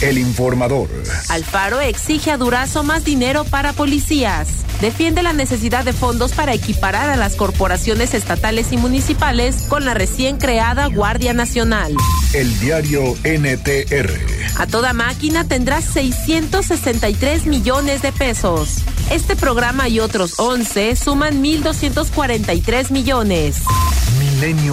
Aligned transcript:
El 0.00 0.16
informador. 0.16 0.88
Alfaro 1.28 1.80
exige 1.80 2.30
a 2.30 2.38
Durazo 2.38 2.82
más 2.82 3.04
dinero 3.04 3.44
para 3.44 3.74
policías. 3.74 4.48
Defiende 4.80 5.22
la 5.22 5.34
necesidad 5.34 5.84
de 5.84 5.92
fondos 5.92 6.32
para 6.32 6.54
equiparar 6.54 7.10
a 7.10 7.16
las 7.16 7.36
corporaciones 7.36 8.14
estatales 8.14 8.72
y 8.72 8.78
municipales 8.78 9.66
con 9.68 9.84
la 9.84 9.92
recién 9.92 10.38
creada 10.38 10.86
Guardia 10.86 11.34
Nacional. 11.34 11.94
El 12.32 12.58
diario 12.60 13.14
NTR. 13.24 14.10
A 14.56 14.66
toda 14.66 14.94
máquina 14.94 15.44
tendrá 15.46 15.82
663 15.82 17.44
millones 17.44 18.00
de 18.00 18.12
pesos. 18.12 18.78
Este 19.10 19.36
programa 19.36 19.88
y 19.88 20.00
otros 20.00 20.38
11 20.38 20.96
suman 20.96 21.42
1.243 21.42 22.90
millones. 22.90 23.56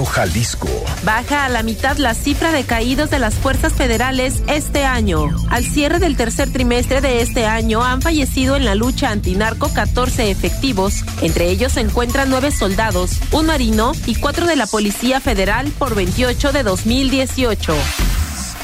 Jalisco. 0.05 0.70
Baja 1.03 1.44
a 1.44 1.49
la 1.49 1.62
mitad 1.62 1.98
la 1.98 2.13
cifra 2.13 2.53
de 2.53 2.63
caídos 2.63 3.09
de 3.09 3.20
las 3.20 3.34
fuerzas 3.34 3.73
federales 3.73 4.41
este 4.48 4.85
año. 4.85 5.27
Al 5.49 5.66
cierre 5.66 5.99
del 5.99 6.16
tercer 6.16 6.49
trimestre 6.53 7.02
de 7.02 7.21
este 7.21 7.45
año 7.45 7.84
han 7.84 8.02
fallecido 8.02 8.55
en 8.55 8.63
la 8.63 8.76
lucha 8.76 9.09
antinarco 9.09 9.67
14 9.73 10.31
efectivos. 10.31 11.03
Entre 11.21 11.49
ellos 11.49 11.73
se 11.73 11.81
encuentran 11.81 12.30
nueve 12.30 12.52
soldados, 12.52 13.20
un 13.34 13.48
marino 13.48 13.91
y 14.05 14.16
cuatro 14.16 14.45
de 14.48 14.55
la 14.55 14.68
Policía 14.68 15.20
Federal 15.20 15.70
por 15.77 15.95
28 15.95 16.54
de 16.54 16.63
2018. 16.63 17.76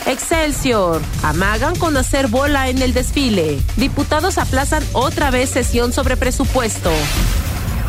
Excelsior. 0.06 1.02
Amagan 1.22 1.76
con 1.76 1.98
hacer 1.98 2.28
bola 2.28 2.70
en 2.70 2.82
el 2.82 2.94
desfile. 2.94 3.60
Diputados 3.76 4.38
aplazan 4.38 4.84
otra 4.94 5.32
vez 5.32 5.50
sesión 5.50 5.92
sobre 5.92 6.16
presupuesto. 6.16 6.92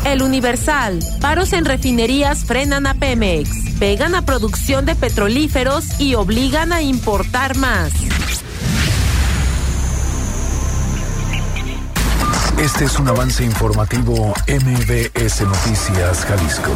El 0.05 0.21
Universal. 0.21 0.99
Paros 1.19 1.51
en 1.53 1.65
refinerías 1.65 2.45
frenan 2.45 2.85
a 2.85 2.93
Pemex. 2.93 3.49
Pegan 3.79 4.13
a 4.13 4.21
producción 4.21 4.85
de 4.85 4.93
petrolíferos 4.93 5.99
y 5.99 6.13
obligan 6.13 6.71
a 6.71 6.83
importar 6.83 7.57
más. 7.57 7.91
Este 12.59 12.85
es 12.85 12.99
un 12.99 13.07
avance 13.07 13.43
informativo 13.43 14.33
MBS 14.47 15.41
Noticias 15.41 16.23
Jalisco. 16.25 16.71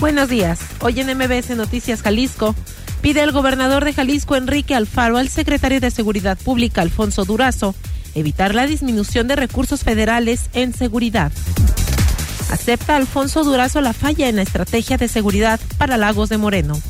Buenos 0.00 0.30
días. 0.30 0.60
Hoy 0.80 1.00
en 1.00 1.16
MBS 1.16 1.50
Noticias 1.50 2.00
Jalisco 2.00 2.54
pide 3.02 3.22
el 3.22 3.32
gobernador 3.32 3.84
de 3.84 3.92
Jalisco 3.92 4.34
Enrique 4.36 4.74
Alfaro 4.74 5.18
al 5.18 5.28
secretario 5.28 5.78
de 5.78 5.90
Seguridad 5.90 6.38
Pública 6.38 6.80
Alfonso 6.80 7.26
Durazo 7.26 7.74
evitar 8.14 8.54
la 8.54 8.66
disminución 8.66 9.28
de 9.28 9.36
recursos 9.36 9.82
federales 9.82 10.50
en 10.52 10.72
seguridad. 10.72 11.32
Acepta 12.50 12.96
Alfonso 12.96 13.44
Durazo 13.44 13.80
la 13.80 13.92
falla 13.92 14.28
en 14.28 14.36
la 14.36 14.42
estrategia 14.42 14.96
de 14.96 15.08
seguridad 15.08 15.60
para 15.78 15.96
Lagos 15.96 16.28
de 16.28 16.38
Moreno. 16.38 16.80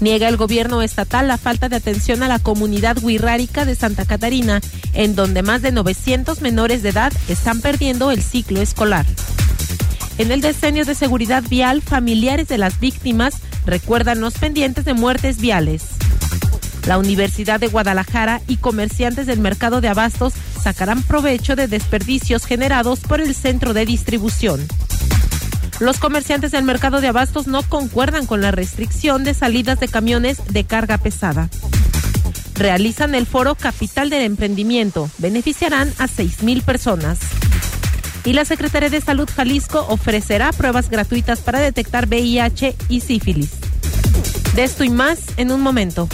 Niega 0.00 0.28
el 0.28 0.36
gobierno 0.36 0.82
estatal 0.82 1.28
la 1.28 1.38
falta 1.38 1.68
de 1.68 1.76
atención 1.76 2.22
a 2.22 2.28
la 2.28 2.40
comunidad 2.40 2.98
wixárika 3.02 3.64
de 3.64 3.76
Santa 3.76 4.04
Catarina, 4.04 4.60
en 4.94 5.14
donde 5.14 5.42
más 5.42 5.62
de 5.62 5.70
900 5.70 6.40
menores 6.40 6.82
de 6.82 6.88
edad 6.88 7.12
están 7.28 7.60
perdiendo 7.60 8.10
el 8.10 8.22
ciclo 8.22 8.60
escolar. 8.60 9.06
En 10.18 10.30
el 10.32 10.40
decenio 10.40 10.84
de 10.84 10.94
seguridad 10.94 11.42
vial, 11.48 11.82
familiares 11.82 12.48
de 12.48 12.58
las 12.58 12.80
víctimas 12.80 13.36
recuerdan 13.64 14.20
los 14.20 14.34
pendientes 14.34 14.84
de 14.84 14.94
muertes 14.94 15.38
viales. 15.38 15.84
La 16.86 16.98
Universidad 16.98 17.60
de 17.60 17.68
Guadalajara 17.68 18.40
y 18.48 18.56
comerciantes 18.56 19.26
del 19.26 19.38
mercado 19.38 19.80
de 19.80 19.88
abastos 19.88 20.34
sacarán 20.60 21.02
provecho 21.02 21.56
de 21.56 21.68
desperdicios 21.68 22.44
generados 22.44 23.00
por 23.00 23.20
el 23.20 23.34
centro 23.34 23.72
de 23.72 23.86
distribución. 23.86 24.60
Los 25.80 25.98
comerciantes 25.98 26.52
del 26.52 26.64
mercado 26.64 27.00
de 27.00 27.08
abastos 27.08 27.46
no 27.46 27.62
concuerdan 27.62 28.26
con 28.26 28.40
la 28.40 28.50
restricción 28.50 29.24
de 29.24 29.34
salidas 29.34 29.80
de 29.80 29.88
camiones 29.88 30.38
de 30.48 30.64
carga 30.64 30.98
pesada. 30.98 31.48
Realizan 32.54 33.14
el 33.14 33.26
foro 33.26 33.54
Capital 33.54 34.10
del 34.10 34.22
Emprendimiento. 34.22 35.10
Beneficiarán 35.18 35.88
a 35.98 36.06
6.000 36.06 36.62
personas. 36.62 37.18
Y 38.24 38.34
la 38.34 38.44
Secretaría 38.44 38.90
de 38.90 39.00
Salud 39.00 39.28
Jalisco 39.34 39.84
ofrecerá 39.88 40.52
pruebas 40.52 40.88
gratuitas 40.88 41.40
para 41.40 41.58
detectar 41.58 42.06
VIH 42.06 42.76
y 42.88 43.00
sífilis. 43.00 43.50
De 44.54 44.64
esto 44.64 44.84
y 44.84 44.90
más 44.90 45.18
en 45.36 45.50
un 45.50 45.60
momento. 45.60 46.08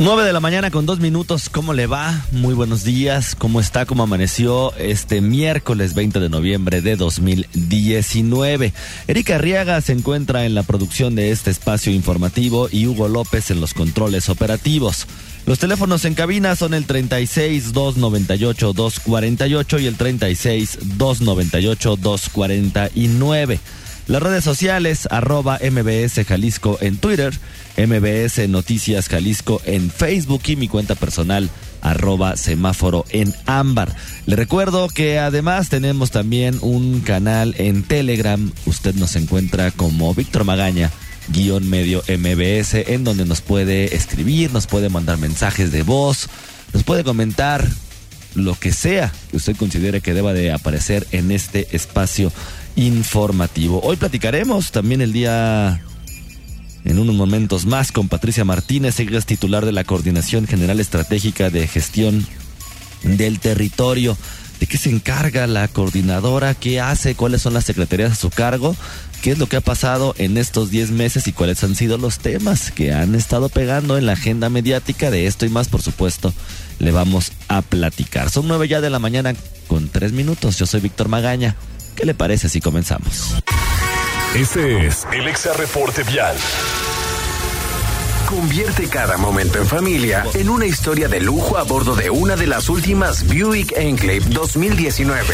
9 0.00 0.22
de 0.22 0.32
la 0.32 0.38
mañana 0.38 0.70
con 0.70 0.86
dos 0.86 1.00
minutos, 1.00 1.48
¿cómo 1.48 1.72
le 1.72 1.88
va? 1.88 2.24
Muy 2.30 2.54
buenos 2.54 2.84
días, 2.84 3.34
¿cómo 3.34 3.58
está? 3.58 3.84
¿Cómo 3.84 4.04
amaneció 4.04 4.72
este 4.76 5.20
miércoles 5.20 5.94
20 5.94 6.20
de 6.20 6.28
noviembre 6.28 6.82
de 6.82 6.94
2019? 6.94 8.72
Erika 9.08 9.34
Arriaga 9.34 9.80
se 9.80 9.94
encuentra 9.94 10.46
en 10.46 10.54
la 10.54 10.62
producción 10.62 11.16
de 11.16 11.32
este 11.32 11.50
espacio 11.50 11.92
informativo 11.92 12.68
y 12.70 12.86
Hugo 12.86 13.08
López 13.08 13.50
en 13.50 13.60
los 13.60 13.74
controles 13.74 14.28
operativos. 14.28 15.08
Los 15.46 15.58
teléfonos 15.58 16.04
en 16.04 16.14
cabina 16.14 16.54
son 16.54 16.74
el 16.74 16.86
36 16.86 17.72
298 17.72 18.72
248 18.74 19.78
y 19.80 19.86
el 19.86 19.96
36 19.96 20.78
298 20.96 21.96
249. 21.96 23.60
Las 24.06 24.22
redes 24.22 24.42
sociales, 24.42 25.06
arroba 25.10 25.58
MBS 25.60 26.24
Jalisco 26.24 26.78
en 26.80 26.96
Twitter, 26.96 27.34
MBS 27.78 28.48
Noticias 28.48 29.08
Jalisco 29.08 29.62
en 29.64 29.90
Facebook 29.90 30.42
y 30.48 30.56
mi 30.56 30.68
cuenta 30.68 30.96
personal, 30.96 31.48
arroba 31.80 32.36
semáforo 32.36 33.04
en 33.10 33.32
ámbar. 33.46 33.94
Le 34.26 34.36
recuerdo 34.36 34.88
que 34.88 35.18
además 35.18 35.68
tenemos 35.68 36.10
también 36.10 36.58
un 36.60 37.00
canal 37.00 37.54
en 37.58 37.84
Telegram. 37.84 38.52
Usted 38.66 38.94
nos 38.96 39.14
encuentra 39.16 39.70
como 39.70 40.12
Víctor 40.12 40.44
Magaña 40.44 40.90
guion 41.28 41.68
medio 41.68 42.02
MBS, 42.08 42.74
en 42.74 43.04
donde 43.04 43.24
nos 43.24 43.40
puede 43.40 43.94
escribir, 43.94 44.52
nos 44.52 44.66
puede 44.66 44.88
mandar 44.88 45.18
mensajes 45.18 45.70
de 45.70 45.82
voz, 45.82 46.28
nos 46.72 46.82
puede 46.82 47.04
comentar 47.04 47.66
lo 48.34 48.54
que 48.54 48.72
sea 48.72 49.12
que 49.30 49.36
usted 49.36 49.56
considere 49.56 50.00
que 50.00 50.14
deba 50.14 50.32
de 50.32 50.52
aparecer 50.52 51.06
en 51.12 51.30
este 51.30 51.68
espacio 51.72 52.32
informativo. 52.76 53.80
Hoy 53.82 53.96
platicaremos 53.96 54.70
también 54.70 55.00
el 55.00 55.12
día 55.12 55.82
en 56.88 56.98
unos 56.98 57.14
momentos 57.14 57.66
más 57.66 57.92
con 57.92 58.08
Patricia 58.08 58.44
Martínez, 58.44 58.98
ella 58.98 59.18
es 59.18 59.26
titular 59.26 59.66
de 59.66 59.72
la 59.72 59.84
Coordinación 59.84 60.46
General 60.46 60.80
Estratégica 60.80 61.50
de 61.50 61.68
Gestión 61.68 62.26
del 63.02 63.40
Territorio. 63.40 64.16
¿De 64.58 64.66
qué 64.66 64.78
se 64.78 64.90
encarga 64.90 65.46
la 65.46 65.68
coordinadora? 65.68 66.54
¿Qué 66.54 66.80
hace? 66.80 67.14
¿Cuáles 67.14 67.42
son 67.42 67.54
las 67.54 67.64
secretarías 67.64 68.12
a 68.12 68.16
su 68.16 68.30
cargo? 68.30 68.74
¿Qué 69.22 69.32
es 69.32 69.38
lo 69.38 69.46
que 69.46 69.56
ha 69.56 69.60
pasado 69.60 70.14
en 70.18 70.38
estos 70.38 70.70
10 70.70 70.90
meses 70.90 71.26
y 71.28 71.32
cuáles 71.32 71.62
han 71.62 71.76
sido 71.76 71.98
los 71.98 72.20
temas 72.20 72.70
que 72.70 72.92
han 72.92 73.14
estado 73.14 73.50
pegando 73.50 73.98
en 73.98 74.06
la 74.06 74.12
agenda 74.12 74.48
mediática? 74.48 75.10
De 75.10 75.26
esto 75.26 75.44
y 75.44 75.50
más, 75.50 75.68
por 75.68 75.82
supuesto, 75.82 76.32
le 76.78 76.90
vamos 76.90 77.32
a 77.48 77.60
platicar. 77.60 78.30
Son 78.30 78.48
nueve 78.48 78.66
ya 78.66 78.80
de 78.80 78.90
la 78.90 78.98
mañana 78.98 79.34
con 79.66 79.88
tres 79.88 80.12
minutos. 80.12 80.58
Yo 80.58 80.64
soy 80.64 80.80
Víctor 80.80 81.08
Magaña. 81.08 81.54
¿Qué 81.94 82.06
le 82.06 82.14
parece 82.14 82.48
si 82.48 82.60
comenzamos? 82.60 83.34
Este 84.34 84.86
es 84.86 85.06
el 85.10 85.26
Exa 85.26 85.54
Reporte 85.54 86.02
Vial. 86.02 86.36
Convierte 88.28 88.86
cada 88.86 89.16
momento 89.16 89.58
en 89.58 89.66
familia 89.66 90.24
en 90.34 90.50
una 90.50 90.66
historia 90.66 91.08
de 91.08 91.18
lujo 91.20 91.56
a 91.56 91.62
bordo 91.62 91.96
de 91.96 92.10
una 92.10 92.36
de 92.36 92.46
las 92.46 92.68
últimas 92.68 93.26
Buick 93.26 93.72
Enclave 93.76 94.20
2019. 94.20 95.24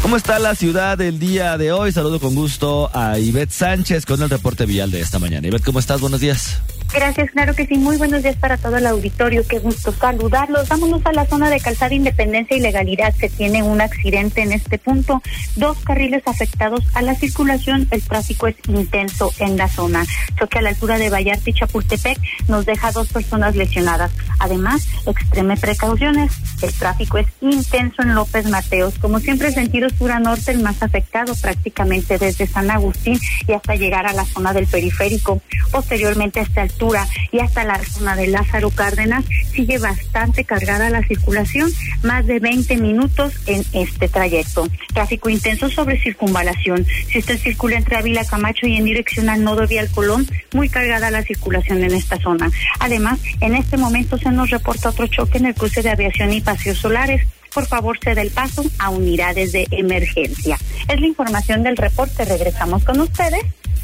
¿Cómo 0.00 0.16
está 0.16 0.38
la 0.38 0.54
ciudad 0.54 0.98
el 1.02 1.18
día 1.18 1.58
de 1.58 1.70
hoy? 1.70 1.92
Saludo 1.92 2.18
con 2.18 2.34
gusto 2.34 2.90
a 2.94 3.18
Ivette 3.18 3.52
Sánchez 3.52 4.06
con 4.06 4.22
el 4.22 4.30
reporte 4.30 4.64
vial 4.64 4.90
de 4.90 5.02
esta 5.02 5.18
mañana. 5.18 5.46
Ivette, 5.46 5.64
¿cómo 5.64 5.78
estás? 5.78 6.00
Buenos 6.00 6.20
días. 6.20 6.60
Gracias, 6.92 7.30
claro 7.30 7.54
que 7.54 7.66
sí. 7.66 7.76
Muy 7.76 7.96
buenos 7.98 8.22
días 8.22 8.36
para 8.36 8.56
todo 8.56 8.76
el 8.76 8.86
auditorio. 8.86 9.46
Qué 9.46 9.58
gusto 9.58 9.92
saludarlos. 9.92 10.68
Vámonos 10.68 11.04
a 11.04 11.12
la 11.12 11.26
zona 11.26 11.50
de 11.50 11.60
Calzada 11.60 11.94
Independencia 11.94 12.56
y 12.56 12.60
Legalidad. 12.60 13.14
Se 13.14 13.28
tiene 13.28 13.62
un 13.62 13.80
accidente 13.80 14.42
en 14.42 14.52
este 14.52 14.78
punto. 14.78 15.22
Dos 15.56 15.76
carriles 15.78 16.22
afectados 16.26 16.84
a 16.94 17.02
la 17.02 17.14
circulación. 17.14 17.86
El 17.90 18.02
tráfico 18.02 18.46
es 18.46 18.56
intenso 18.68 19.32
en 19.38 19.56
la 19.56 19.68
zona. 19.68 20.06
Choque 20.38 20.58
a 20.58 20.62
la 20.62 20.70
altura 20.70 20.96
de 20.96 21.10
Vallarta 21.10 21.50
y 21.50 21.52
Chapultepec 21.52 22.18
nos 22.48 22.64
deja 22.64 22.92
dos 22.92 23.08
personas 23.08 23.56
lesionadas. 23.56 24.12
Además, 24.38 24.86
extreme 25.06 25.56
precauciones. 25.56 26.32
El 26.62 26.72
tráfico 26.72 27.18
es 27.18 27.26
intenso 27.40 28.02
en 28.02 28.14
López 28.14 28.48
Mateos. 28.48 28.98
Como 28.98 29.18
siempre, 29.20 29.52
sentido 29.52 29.90
sur 29.90 30.12
a 30.12 30.18
norte, 30.18 30.52
el 30.52 30.62
más 30.62 30.82
afectado 30.82 31.34
prácticamente 31.34 32.16
desde 32.16 32.46
San 32.46 32.70
Agustín 32.70 33.18
y 33.46 33.52
hasta 33.52 33.74
llegar 33.74 34.06
a 34.06 34.12
la 34.12 34.24
zona 34.24 34.52
del 34.52 34.66
periférico. 34.66 35.42
Posteriormente, 35.70 36.40
hasta 36.40 36.62
altura 36.62 36.85
Y 37.32 37.40
hasta 37.40 37.64
la 37.64 37.82
zona 37.84 38.16
de 38.16 38.28
Lázaro 38.28 38.70
Cárdenas 38.70 39.24
sigue 39.52 39.78
bastante 39.78 40.44
cargada 40.44 40.90
la 40.90 41.02
circulación, 41.02 41.70
más 42.02 42.26
de 42.26 42.38
20 42.38 42.76
minutos 42.76 43.34
en 43.46 43.64
este 43.72 44.08
trayecto. 44.08 44.68
Tráfico 44.94 45.28
intenso 45.28 45.68
sobre 45.68 46.00
circunvalación. 46.00 46.86
Si 47.10 47.18
usted 47.18 47.38
circula 47.38 47.76
entre 47.76 47.96
Ávila 47.96 48.24
Camacho 48.24 48.66
y 48.66 48.76
en 48.76 48.84
dirección 48.84 49.28
al 49.28 49.42
nodo 49.42 49.66
Vial 49.66 49.90
Colón, 49.90 50.26
muy 50.52 50.68
cargada 50.68 51.10
la 51.10 51.22
circulación 51.22 51.82
en 51.82 51.92
esta 51.92 52.18
zona. 52.18 52.50
Además, 52.78 53.18
en 53.40 53.54
este 53.54 53.76
momento 53.76 54.18
se 54.18 54.30
nos 54.30 54.50
reporta 54.50 54.90
otro 54.90 55.06
choque 55.06 55.38
en 55.38 55.46
el 55.46 55.54
cruce 55.54 55.82
de 55.82 55.90
aviación 55.90 56.32
y 56.32 56.40
paseos 56.40 56.78
solares 56.78 57.26
por 57.56 57.64
favor 57.64 57.98
ceda 58.04 58.20
el 58.20 58.30
paso 58.30 58.62
a 58.78 58.90
unidades 58.90 59.52
de 59.52 59.66
emergencia. 59.70 60.58
Es 60.88 61.00
la 61.00 61.06
información 61.06 61.62
del 61.62 61.78
reporte. 61.78 62.26
Regresamos 62.26 62.84
con 62.84 63.00
ustedes. 63.00 63.40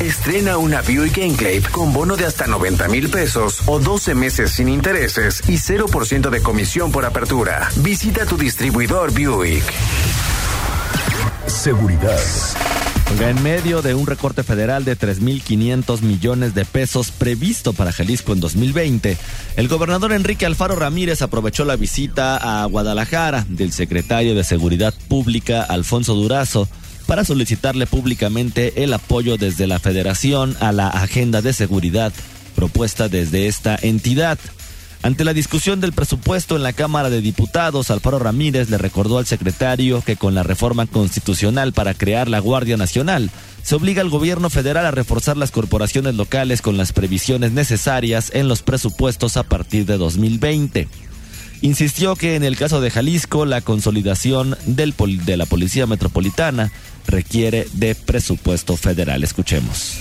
Estrena 0.00 0.58
una 0.58 0.82
Buick 0.82 1.18
Enclave 1.18 1.62
con 1.70 1.92
bono 1.92 2.16
de 2.16 2.26
hasta 2.26 2.46
90 2.46 2.88
mil 2.88 3.08
pesos 3.10 3.62
o 3.66 3.78
12 3.78 4.14
meses 4.14 4.50
sin 4.50 4.68
intereses 4.68 5.42
y 5.48 5.54
0% 5.54 6.30
de 6.30 6.42
comisión 6.42 6.90
por 6.90 7.04
apertura. 7.04 7.68
Visita 7.76 8.26
tu 8.26 8.36
distribuidor 8.36 9.12
Buick. 9.12 9.64
Seguridad. 11.46 12.18
En 13.20 13.40
medio 13.42 13.80
de 13.80 13.94
un 13.94 14.06
recorte 14.06 14.42
federal 14.42 14.84
de 14.84 14.98
3.500 14.98 16.02
millones 16.02 16.54
de 16.54 16.64
pesos 16.64 17.12
previsto 17.12 17.72
para 17.72 17.92
Jalisco 17.92 18.32
en 18.32 18.40
2020, 18.40 19.16
el 19.56 19.68
gobernador 19.68 20.12
Enrique 20.12 20.44
Alfaro 20.44 20.74
Ramírez 20.74 21.22
aprovechó 21.22 21.64
la 21.64 21.76
visita 21.76 22.62
a 22.62 22.66
Guadalajara 22.66 23.46
del 23.48 23.72
secretario 23.72 24.34
de 24.34 24.42
Seguridad 24.42 24.92
Pública 25.08 25.62
Alfonso 25.62 26.14
Durazo 26.14 26.68
para 27.06 27.24
solicitarle 27.24 27.86
públicamente 27.86 28.84
el 28.84 28.92
apoyo 28.92 29.36
desde 29.36 29.66
la 29.66 29.78
federación 29.78 30.56
a 30.60 30.72
la 30.72 30.88
agenda 30.88 31.42
de 31.42 31.52
seguridad 31.52 32.12
propuesta 32.54 33.08
desde 33.08 33.46
esta 33.46 33.78
entidad. 33.80 34.38
Ante 35.02 35.24
la 35.24 35.34
discusión 35.34 35.82
del 35.82 35.92
presupuesto 35.92 36.56
en 36.56 36.62
la 36.62 36.72
Cámara 36.72 37.10
de 37.10 37.20
Diputados, 37.20 37.90
Alfaro 37.90 38.18
Ramírez 38.18 38.70
le 38.70 38.78
recordó 38.78 39.18
al 39.18 39.26
secretario 39.26 40.00
que 40.00 40.16
con 40.16 40.34
la 40.34 40.42
reforma 40.42 40.86
constitucional 40.86 41.74
para 41.74 41.92
crear 41.92 42.28
la 42.28 42.38
Guardia 42.38 42.78
Nacional, 42.78 43.30
se 43.62 43.74
obliga 43.74 44.00
al 44.00 44.08
gobierno 44.08 44.48
federal 44.48 44.86
a 44.86 44.90
reforzar 44.90 45.36
las 45.36 45.50
corporaciones 45.50 46.14
locales 46.14 46.62
con 46.62 46.78
las 46.78 46.94
previsiones 46.94 47.52
necesarias 47.52 48.30
en 48.32 48.48
los 48.48 48.62
presupuestos 48.62 49.36
a 49.36 49.42
partir 49.42 49.84
de 49.84 49.98
2020. 49.98 50.88
Insistió 51.60 52.16
que 52.16 52.34
en 52.34 52.44
el 52.44 52.56
caso 52.56 52.80
de 52.80 52.90
Jalisco, 52.90 53.46
la 53.46 53.60
consolidación 53.60 54.56
de 54.66 55.36
la 55.36 55.46
Policía 55.46 55.86
Metropolitana 55.86 56.72
requiere 57.06 57.66
de 57.72 57.94
presupuesto 57.94 58.76
federal. 58.76 59.22
Escuchemos. 59.24 60.00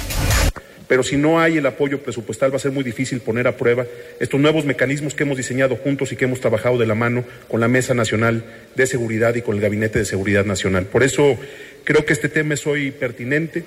Pero 0.88 1.02
si 1.02 1.18
no 1.18 1.40
hay 1.40 1.58
el 1.58 1.66
apoyo 1.66 2.04
presupuestal 2.04 2.52
va 2.52 2.58
a 2.58 2.60
ser 2.60 2.72
muy 2.72 2.84
difícil 2.84 3.20
poner 3.22 3.48
a 3.48 3.58
prueba 3.58 3.86
estos 4.20 4.40
nuevos 4.40 4.66
mecanismos 4.66 5.14
que 5.14 5.24
hemos 5.24 5.38
diseñado 5.38 5.76
juntos 5.76 6.12
y 6.12 6.16
que 6.16 6.26
hemos 6.26 6.40
trabajado 6.40 6.78
de 6.78 6.86
la 6.86 6.94
mano 6.94 7.24
con 7.48 7.60
la 7.60 7.68
Mesa 7.68 7.94
Nacional 7.94 8.46
de 8.76 8.86
Seguridad 8.86 9.34
y 9.36 9.42
con 9.42 9.56
el 9.56 9.62
Gabinete 9.62 10.00
de 10.00 10.06
Seguridad 10.06 10.46
Nacional. 10.46 10.86
Por 10.86 11.04
eso 11.04 11.38
creo 11.84 12.06
que 12.06 12.14
este 12.14 12.30
tema 12.30 12.54
es 12.54 12.68
hoy 12.68 12.92
pertinente. 12.92 13.66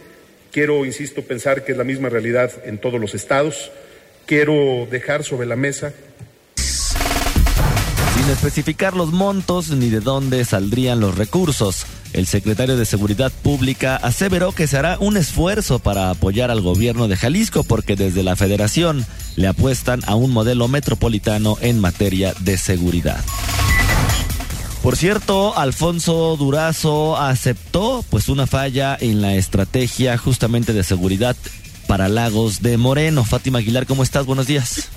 Quiero, 0.53 0.85
insisto, 0.85 1.23
pensar 1.23 1.65
que 1.65 1.73
es 1.73 1.79
la 1.79 1.85
misma 1.85 2.09
realidad 2.11 2.53
en 2.65 2.79
todos 2.79 3.00
los 3.00 3.15
estados. 3.15 3.73
Quiero 4.27 4.87
dejar 4.91 5.25
sobre 5.25 5.47
la 5.47 5.56
mesa 5.56 5.93
sin 8.17 8.31
especificar 8.31 8.97
los 8.97 9.12
montos 9.12 9.71
ni 9.71 9.91
de 9.91 10.00
dónde 10.00 10.44
saldrían 10.44 11.00
los 11.00 11.17
recursos. 11.17 11.87
El 12.17 12.27
secretario 12.27 12.79
de 12.79 12.87
Seguridad 12.87 13.31
Pública 13.43 13.97
aseveró 13.97 14.53
que 14.53 14.67
se 14.67 14.79
hará 14.79 14.97
un 14.99 15.19
esfuerzo 15.19 15.79
para 15.79 16.09
apoyar 16.09 16.51
al 16.51 16.63
gobierno 16.63 17.09
de 17.09 17.17
Jalisco 17.17 17.63
porque 17.63 17.95
desde 17.95 18.23
la 18.23 18.37
federación 18.37 19.05
le 19.37 19.49
apuestan 19.49 20.01
a 20.07 20.15
un 20.15 20.31
modelo 20.31 20.67
metropolitano 20.67 21.59
en 21.61 21.79
materia 21.79 22.33
de 22.41 22.57
seguridad. 22.57 23.23
Por 24.83 24.97
cierto, 24.97 25.59
Alfonso 25.59 26.39
Durazo 26.39 27.19
aceptó 27.19 28.03
pues 28.09 28.31
una 28.31 28.47
falla 28.47 28.97
en 28.99 29.21
la 29.21 29.35
estrategia 29.35 30.17
justamente 30.17 30.73
de 30.73 30.85
seguridad 30.85 31.37
para 31.87 32.09
Lagos 32.09 32.63
de 32.63 32.79
Moreno. 32.79 33.25
Fátima 33.25 33.59
Aguilar, 33.59 33.85
¿cómo 33.85 34.03
estás? 34.03 34.25
Buenos 34.25 34.47
días. 34.47 34.89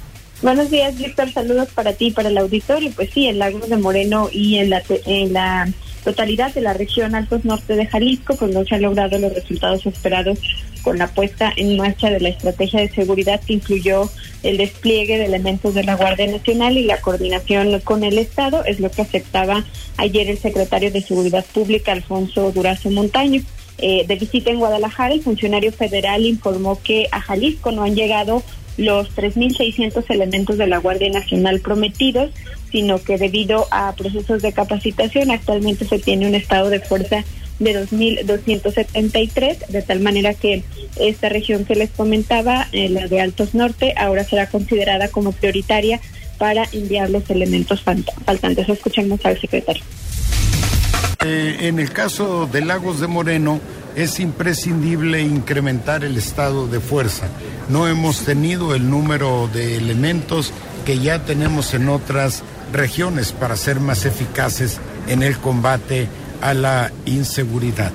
Buenos 0.42 0.72
días, 0.72 0.98
Víctor. 0.98 1.34
Saludos 1.34 1.68
para 1.76 1.92
ti 1.92 2.12
para 2.12 2.30
el 2.30 2.38
auditorio. 2.38 2.92
Pues 2.96 3.10
sí, 3.14 3.28
en 3.28 3.40
Lagos 3.40 3.68
de 3.68 3.76
Moreno 3.76 4.30
y 4.32 4.56
en 4.60 4.70
la, 4.70 4.82
en 5.06 5.34
la 5.34 5.68
totalidad 6.10 6.54
de 6.54 6.62
la 6.62 6.74
región 6.74 7.14
Altos 7.14 7.46
Norte 7.46 7.76
de 7.76 7.86
Jalisco, 7.86 8.36
pues 8.36 8.52
no 8.52 8.66
se 8.66 8.76
han 8.76 8.82
logrado 8.82 9.20
los 9.20 9.34
resultados 9.34 9.86
esperados 9.86 10.40
con 10.82 10.98
la 10.98 11.08
puesta 11.08 11.54
en 11.56 11.78
marcha 11.78 12.10
de 12.10 12.20
la 12.20 12.30
estrategia 12.30 12.80
de 12.80 12.90
seguridad 12.90 13.40
que 13.46 13.54
incluyó 13.54 14.10
el 14.42 14.58
despliegue 14.58 15.20
de 15.20 15.26
elementos 15.26 15.76
de 15.76 15.84
la 15.84 15.96
Guardia 15.96 16.26
Nacional 16.26 16.78
y 16.78 16.86
la 16.86 17.00
coordinación 17.00 17.80
con 17.82 18.04
el 18.04 18.18
Estado, 18.18 18.64
es 18.66 18.80
lo 18.80 18.90
que 18.90 19.04
aceptaba 19.04 19.64
ayer 19.98 20.30
el 20.30 20.40
secretario 20.40 20.92
de 20.92 21.02
Seguridad 21.02 21.46
Pública, 21.54 21.92
Alfonso 21.92 22.52
Durazo 22.52 22.90
Montaño. 22.90 23.42
Eh, 23.78 24.06
de 24.08 24.16
visita 24.16 24.50
en 24.50 24.60
Guadalajara, 24.60 25.14
el 25.14 25.22
funcionario 25.22 25.72
federal 25.72 26.26
informó 26.26 26.82
que 26.82 27.08
a 27.12 27.22
Jalisco 27.22 27.72
no 27.72 27.84
han 27.84 27.96
llegado 27.96 28.44
los 28.80 29.14
3.600 29.16 30.06
elementos 30.10 30.58
de 30.58 30.68
la 30.68 30.78
Guardia 30.78 31.10
Nacional 31.10 31.60
prometidos, 31.60 32.32
sino 32.72 33.02
que 33.02 33.18
debido 33.18 33.68
a 33.72 33.94
procesos 33.94 34.42
de 34.42 34.54
capacitación 34.54 35.32
actualmente 35.32 35.86
se 35.86 36.00
tiene 36.00 36.28
un 36.28 36.36
estado 36.36 36.70
de 36.70 36.80
fuerza 36.80 37.24
de 37.60 37.88
2.273, 37.88 39.68
de 39.68 39.82
tal 39.82 40.00
manera 40.00 40.34
que 40.34 40.64
esta 40.98 41.28
región 41.28 41.66
que 41.66 41.76
les 41.76 41.90
comentaba, 41.90 42.68
eh, 42.72 42.88
la 42.88 43.08
de 43.08 43.20
Altos 43.20 43.54
Norte, 43.54 43.94
ahora 43.98 44.24
será 44.24 44.48
considerada 44.50 45.10
como 45.10 45.34
prioritaria 45.34 46.00
para 46.38 46.64
enviar 46.72 47.10
los 47.10 47.30
elementos 47.30 47.82
faltantes. 47.82 48.70
Escuchemos 48.70 49.20
al 49.26 49.40
secretario. 49.40 49.84
Eh, 51.26 51.68
en 51.68 51.80
el 51.80 51.92
caso 51.92 52.48
de 52.50 52.62
Lagos 52.62 53.02
de 53.02 53.08
Moreno, 53.08 53.60
es 54.00 54.22
imprescindible 54.22 55.22
incrementar 55.22 56.06
el 56.06 56.18
estado 56.18 56.68
de 56.68 56.80
fuerza. 56.80 57.28
No 57.68 57.86
hemos 57.86 58.24
tenido 58.24 58.74
el 58.74 58.90
número 58.90 59.50
de 59.54 59.76
elementos 59.76 60.54
que 60.86 61.00
ya 61.00 61.26
tenemos 61.26 61.74
en 61.74 61.90
otras 61.90 62.44
regiones 62.72 63.34
para 63.34 63.58
ser 63.58 63.82
más 63.82 64.06
eficaces 64.06 64.80
en 65.08 65.22
el 65.22 65.38
combate 65.38 66.08
a 66.42 66.54
la 66.54 66.94
inseguridad. 67.06 67.92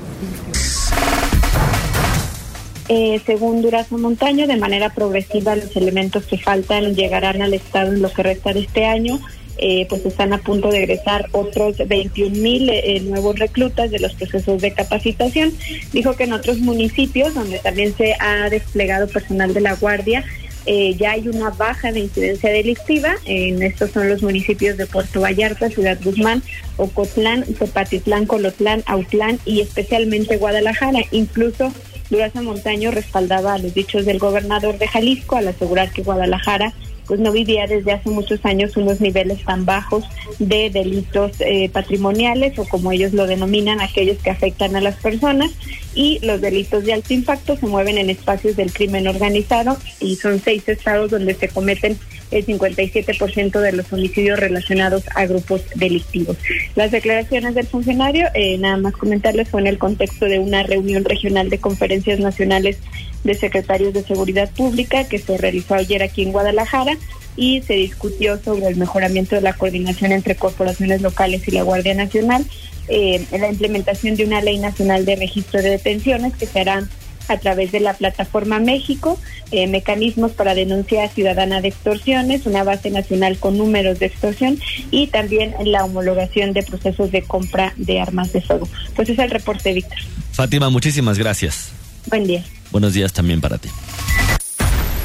Eh, 2.90 3.22
según 3.24 3.62
Durazo 3.62 3.96
Montaño, 3.96 4.46
de 4.46 4.58
manera 4.58 4.90
progresiva 4.90 5.56
los 5.56 5.74
elementos 5.74 6.26
que 6.26 6.36
faltan 6.36 6.94
llegarán 6.94 7.40
al 7.40 7.54
Estado 7.54 7.94
en 7.94 8.02
lo 8.02 8.12
que 8.12 8.22
resta 8.22 8.52
de 8.52 8.60
este 8.60 8.84
año 8.84 9.20
eh, 9.58 9.86
pues 9.88 10.04
están 10.04 10.32
a 10.32 10.38
punto 10.38 10.70
de 10.70 10.78
egresar 10.78 11.28
otros 11.32 11.76
21 11.86 12.36
mil 12.36 12.68
eh, 12.70 13.00
nuevos 13.00 13.38
reclutas 13.38 13.90
de 13.90 14.00
los 14.00 14.14
procesos 14.14 14.60
de 14.60 14.72
capacitación. 14.72 15.52
Dijo 15.92 16.16
que 16.16 16.24
en 16.24 16.32
otros 16.32 16.58
municipios 16.58 17.34
donde 17.34 17.58
también 17.58 17.94
se 17.96 18.14
ha 18.18 18.48
desplegado 18.50 19.08
personal 19.08 19.54
de 19.54 19.60
la 19.60 19.74
Guardia, 19.74 20.24
eh, 20.66 20.94
ya 20.98 21.12
hay 21.12 21.28
una 21.28 21.50
baja 21.50 21.92
de 21.92 22.00
incidencia 22.00 22.50
delictiva. 22.50 23.14
En 23.26 23.62
estos 23.62 23.90
son 23.90 24.08
los 24.08 24.22
municipios 24.22 24.76
de 24.76 24.86
Puerto 24.86 25.20
Vallarta, 25.20 25.68
Ciudad 25.68 25.98
Guzmán, 26.02 26.42
Ocotlán, 26.76 27.44
Tepatitlán, 27.44 28.26
Colotlán, 28.26 28.82
Autlán 28.86 29.38
y 29.44 29.60
especialmente 29.60 30.36
Guadalajara. 30.36 31.00
Incluso 31.10 31.72
Durazo 32.10 32.42
Montaño 32.42 32.90
respaldaba 32.90 33.54
a 33.54 33.58
los 33.58 33.74
dichos 33.74 34.06
del 34.06 34.18
gobernador 34.18 34.78
de 34.78 34.88
Jalisco 34.88 35.36
al 35.36 35.48
asegurar 35.48 35.92
que 35.92 36.02
Guadalajara 36.02 36.72
pues 37.06 37.20
no 37.20 37.32
vivía 37.32 37.66
desde 37.66 37.92
hace 37.92 38.10
muchos 38.10 38.44
años 38.44 38.76
unos 38.76 39.00
niveles 39.00 39.44
tan 39.44 39.64
bajos 39.64 40.04
de 40.38 40.70
delitos 40.70 41.32
eh, 41.40 41.68
patrimoniales 41.68 42.58
o 42.58 42.64
como 42.64 42.92
ellos 42.92 43.12
lo 43.12 43.26
denominan, 43.26 43.80
aquellos 43.80 44.18
que 44.18 44.30
afectan 44.30 44.76
a 44.76 44.80
las 44.80 44.96
personas 44.96 45.50
y 45.94 46.18
los 46.24 46.40
delitos 46.40 46.84
de 46.84 46.92
alto 46.92 47.14
impacto 47.14 47.56
se 47.56 47.66
mueven 47.66 47.98
en 47.98 48.10
espacios 48.10 48.56
del 48.56 48.72
crimen 48.72 49.06
organizado 49.06 49.76
y 50.00 50.16
son 50.16 50.40
seis 50.40 50.68
estados 50.68 51.10
donde 51.10 51.34
se 51.34 51.48
cometen 51.48 51.98
el 52.34 52.44
57% 52.44 53.60
de 53.60 53.72
los 53.72 53.92
homicidios 53.92 54.38
relacionados 54.38 55.04
a 55.14 55.26
grupos 55.26 55.62
delictivos. 55.76 56.36
Las 56.74 56.90
declaraciones 56.90 57.54
del 57.54 57.66
funcionario, 57.66 58.26
eh, 58.34 58.58
nada 58.58 58.76
más 58.76 58.94
comentarles, 58.94 59.48
fue 59.48 59.60
en 59.60 59.68
el 59.68 59.78
contexto 59.78 60.26
de 60.26 60.38
una 60.38 60.62
reunión 60.64 61.04
regional 61.04 61.48
de 61.48 61.58
conferencias 61.58 62.18
nacionales 62.18 62.78
de 63.22 63.34
secretarios 63.34 63.94
de 63.94 64.02
seguridad 64.02 64.50
pública 64.50 65.04
que 65.04 65.18
se 65.18 65.38
realizó 65.38 65.74
ayer 65.74 66.02
aquí 66.02 66.22
en 66.22 66.32
Guadalajara 66.32 66.96
y 67.36 67.62
se 67.62 67.74
discutió 67.74 68.38
sobre 68.38 68.66
el 68.66 68.76
mejoramiento 68.76 69.34
de 69.34 69.40
la 69.40 69.54
coordinación 69.54 70.12
entre 70.12 70.36
corporaciones 70.36 71.02
locales 71.02 71.46
y 71.48 71.52
la 71.52 71.62
Guardia 71.62 71.94
Nacional, 71.94 72.44
eh, 72.88 73.24
la 73.30 73.48
implementación 73.48 74.16
de 74.16 74.24
una 74.24 74.42
ley 74.42 74.58
nacional 74.58 75.04
de 75.04 75.16
registro 75.16 75.62
de 75.62 75.70
detenciones 75.70 76.34
que 76.34 76.46
se 76.46 76.60
hará 76.60 76.88
a 77.28 77.38
través 77.38 77.72
de 77.72 77.80
la 77.80 77.94
plataforma 77.94 78.58
México, 78.60 79.18
eh, 79.50 79.66
mecanismos 79.66 80.32
para 80.32 80.54
denuncia 80.54 81.08
ciudadana 81.08 81.60
de 81.60 81.68
extorsiones, 81.68 82.46
una 82.46 82.64
base 82.64 82.90
nacional 82.90 83.38
con 83.38 83.58
números 83.58 83.98
de 83.98 84.06
extorsión 84.06 84.58
y 84.90 85.08
también 85.08 85.54
la 85.64 85.84
homologación 85.84 86.52
de 86.52 86.62
procesos 86.62 87.10
de 87.10 87.22
compra 87.22 87.72
de 87.76 88.00
armas 88.00 88.32
de 88.32 88.40
fuego. 88.40 88.68
Pues 88.94 89.08
es 89.08 89.18
el 89.18 89.30
reporte, 89.30 89.72
Víctor. 89.72 89.98
Fátima, 90.32 90.70
muchísimas 90.70 91.18
gracias. 91.18 91.70
Buen 92.06 92.26
día. 92.26 92.44
Buenos 92.70 92.92
días 92.92 93.12
también 93.12 93.40
para 93.40 93.58
ti. 93.58 93.68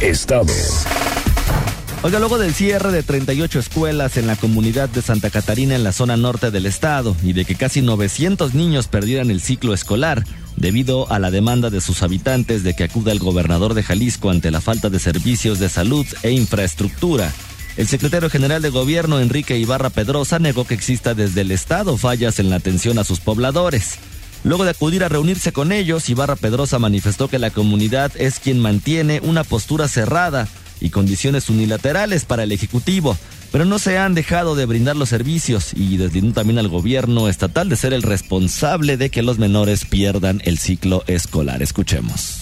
Estado. 0.02 0.54
Oiga, 2.02 2.20
luego 2.20 2.38
del 2.38 2.54
cierre 2.54 2.94
de 2.94 3.04
38 3.04 3.60
escuelas 3.60 4.16
en 4.16 4.26
la 4.26 4.38
comunidad 4.38 4.88
de 4.88 5.02
Santa 5.02 5.30
Catarina 5.30 5.76
en 5.76 5.84
la 5.84 5.92
zona 5.92 6.16
norte 6.16 6.50
del 6.50 6.66
estado 6.66 7.14
y 7.24 7.34
de 7.34 7.44
que 7.44 7.56
casi 7.56 7.82
900 7.82 8.54
niños 8.54 8.88
perdieran 8.88 9.30
el 9.30 9.42
ciclo 9.42 9.74
escolar 9.74 10.24
debido 10.56 11.12
a 11.12 11.20
la 11.20 11.30
demanda 11.30 11.70
de 11.70 11.82
sus 11.82 12.02
habitantes 12.02 12.64
de 12.64 12.74
que 12.74 12.86
acuda 12.86 13.12
el 13.12 13.20
gobernador 13.20 13.74
de 13.74 13.84
Jalisco 13.84 14.30
ante 14.30 14.50
la 14.50 14.62
falta 14.62 14.90
de 14.90 14.98
servicios 14.98 15.60
de 15.60 15.68
salud 15.68 16.06
e 16.24 16.32
infraestructura, 16.32 17.34
el 17.76 17.88
secretario 17.90 18.30
general 18.30 18.62
de 18.62 18.70
gobierno 18.70 19.20
Enrique 19.20 19.58
Ibarra 19.58 19.90
Pedrosa 19.90 20.40
negó 20.40 20.66
que 20.66 20.76
exista 20.76 21.14
desde 21.14 21.42
el 21.42 21.52
estado 21.52 21.98
fallas 21.98 22.40
en 22.40 22.50
la 22.50 22.56
atención 22.56 22.98
a 22.98 23.04
sus 23.04 23.20
pobladores. 23.20 24.00
Luego 24.46 24.64
de 24.64 24.72
acudir 24.72 25.04
a 25.04 25.10
reunirse 25.10 25.52
con 25.52 25.74
ellos, 25.74 26.10
Ibarra 26.10 26.38
Pedrosa 26.38 26.80
manifestó 26.80 27.28
que 27.28 27.40
la 27.40 27.52
comunidad 27.52 28.14
es 28.16 28.40
quien 28.40 28.60
mantiene 28.60 29.20
una 29.22 29.44
postura 29.44 29.90
cerrada 29.90 30.48
y 30.82 30.90
condiciones 30.90 31.50
unilaterales 31.50 32.26
para 32.26 32.44
el 32.44 32.52
Ejecutivo, 32.52 33.18
pero 33.52 33.66
no 33.66 33.80
se 33.80 33.98
han 33.98 34.14
dejado 34.14 34.56
de 34.56 34.66
brindar 34.66 34.96
los 34.96 35.10
servicios 35.10 35.74
y 35.76 35.98
deslindó 35.98 36.34
también 36.34 36.60
al 36.60 36.68
gobierno 36.68 37.28
estatal 37.28 37.70
de 37.70 37.76
ser 37.76 37.94
el 37.94 38.04
responsable 38.04 38.98
de 38.98 39.10
que 39.10 39.24
los 39.24 39.40
menores 39.40 39.86
pierdan 39.86 40.42
el 40.46 40.58
ciclo 40.58 41.04
escolar. 41.08 41.62
Escuchemos. 41.62 42.39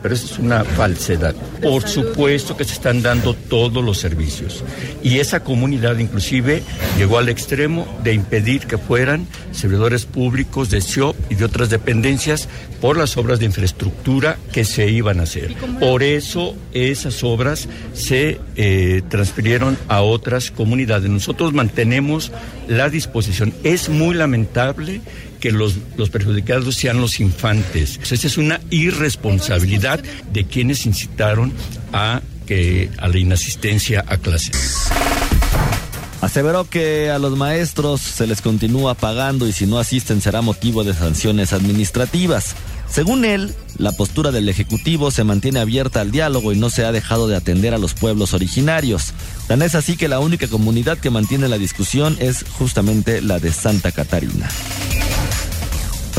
Pero 0.00 0.14
eso 0.14 0.26
es 0.26 0.38
una 0.38 0.64
falsedad. 0.64 1.34
Por 1.62 1.88
supuesto 1.88 2.56
que 2.56 2.64
se 2.64 2.74
están 2.74 3.02
dando 3.02 3.34
todos 3.34 3.84
los 3.84 3.98
servicios. 3.98 4.62
Y 5.02 5.18
esa 5.18 5.40
comunidad 5.40 5.98
inclusive 5.98 6.62
llegó 6.98 7.18
al 7.18 7.28
extremo 7.28 7.86
de 8.04 8.14
impedir 8.14 8.66
que 8.66 8.78
fueran 8.78 9.26
servidores 9.52 10.04
públicos 10.04 10.70
de 10.70 10.80
SIOP 10.80 11.16
y 11.30 11.34
de 11.34 11.44
otras 11.44 11.70
dependencias 11.70 12.48
por 12.80 12.96
las 12.96 13.16
obras 13.16 13.38
de 13.38 13.46
infraestructura 13.46 14.36
que 14.52 14.64
se 14.64 14.88
iban 14.90 15.20
a 15.20 15.24
hacer. 15.24 15.54
Por 15.80 16.02
eso 16.02 16.54
esas 16.72 17.24
obras 17.24 17.68
se 17.94 18.40
eh, 18.56 19.02
transfirieron 19.08 19.78
a 19.88 20.02
otras 20.02 20.50
comunidades. 20.50 21.10
Nosotros 21.10 21.52
mantenemos 21.52 22.32
la 22.68 22.90
disposición. 22.90 23.54
Es 23.64 23.88
muy 23.88 24.14
lamentable 24.14 25.00
que 25.46 25.52
los, 25.52 25.76
los 25.96 26.10
perjudicados 26.10 26.74
sean 26.74 27.00
los 27.00 27.20
infantes. 27.20 28.00
Esa 28.02 28.26
es 28.26 28.36
una 28.36 28.60
irresponsabilidad 28.70 30.02
de 30.32 30.44
quienes 30.44 30.86
incitaron 30.86 31.52
a, 31.92 32.20
que, 32.46 32.90
a 32.98 33.06
la 33.06 33.18
inasistencia 33.18 34.04
a 34.08 34.16
clases. 34.16 34.88
Aseveró 36.20 36.68
que 36.68 37.10
a 37.10 37.20
los 37.20 37.36
maestros 37.36 38.00
se 38.00 38.26
les 38.26 38.40
continúa 38.40 38.94
pagando 38.94 39.46
y 39.46 39.52
si 39.52 39.66
no 39.66 39.78
asisten 39.78 40.20
será 40.20 40.42
motivo 40.42 40.82
de 40.82 40.94
sanciones 40.94 41.52
administrativas. 41.52 42.56
Según 42.90 43.24
él, 43.24 43.54
la 43.78 43.92
postura 43.92 44.32
del 44.32 44.48
Ejecutivo 44.48 45.12
se 45.12 45.22
mantiene 45.22 45.60
abierta 45.60 46.00
al 46.00 46.10
diálogo 46.10 46.52
y 46.52 46.58
no 46.58 46.70
se 46.70 46.84
ha 46.84 46.90
dejado 46.90 47.28
de 47.28 47.36
atender 47.36 47.72
a 47.72 47.78
los 47.78 47.94
pueblos 47.94 48.34
originarios. 48.34 49.12
Tan 49.46 49.62
es 49.62 49.76
así 49.76 49.96
que 49.96 50.08
la 50.08 50.18
única 50.18 50.48
comunidad 50.48 50.98
que 50.98 51.10
mantiene 51.10 51.46
la 51.48 51.58
discusión 51.58 52.16
es 52.18 52.44
justamente 52.58 53.22
la 53.22 53.38
de 53.38 53.52
Santa 53.52 53.92
Catarina. 53.92 54.48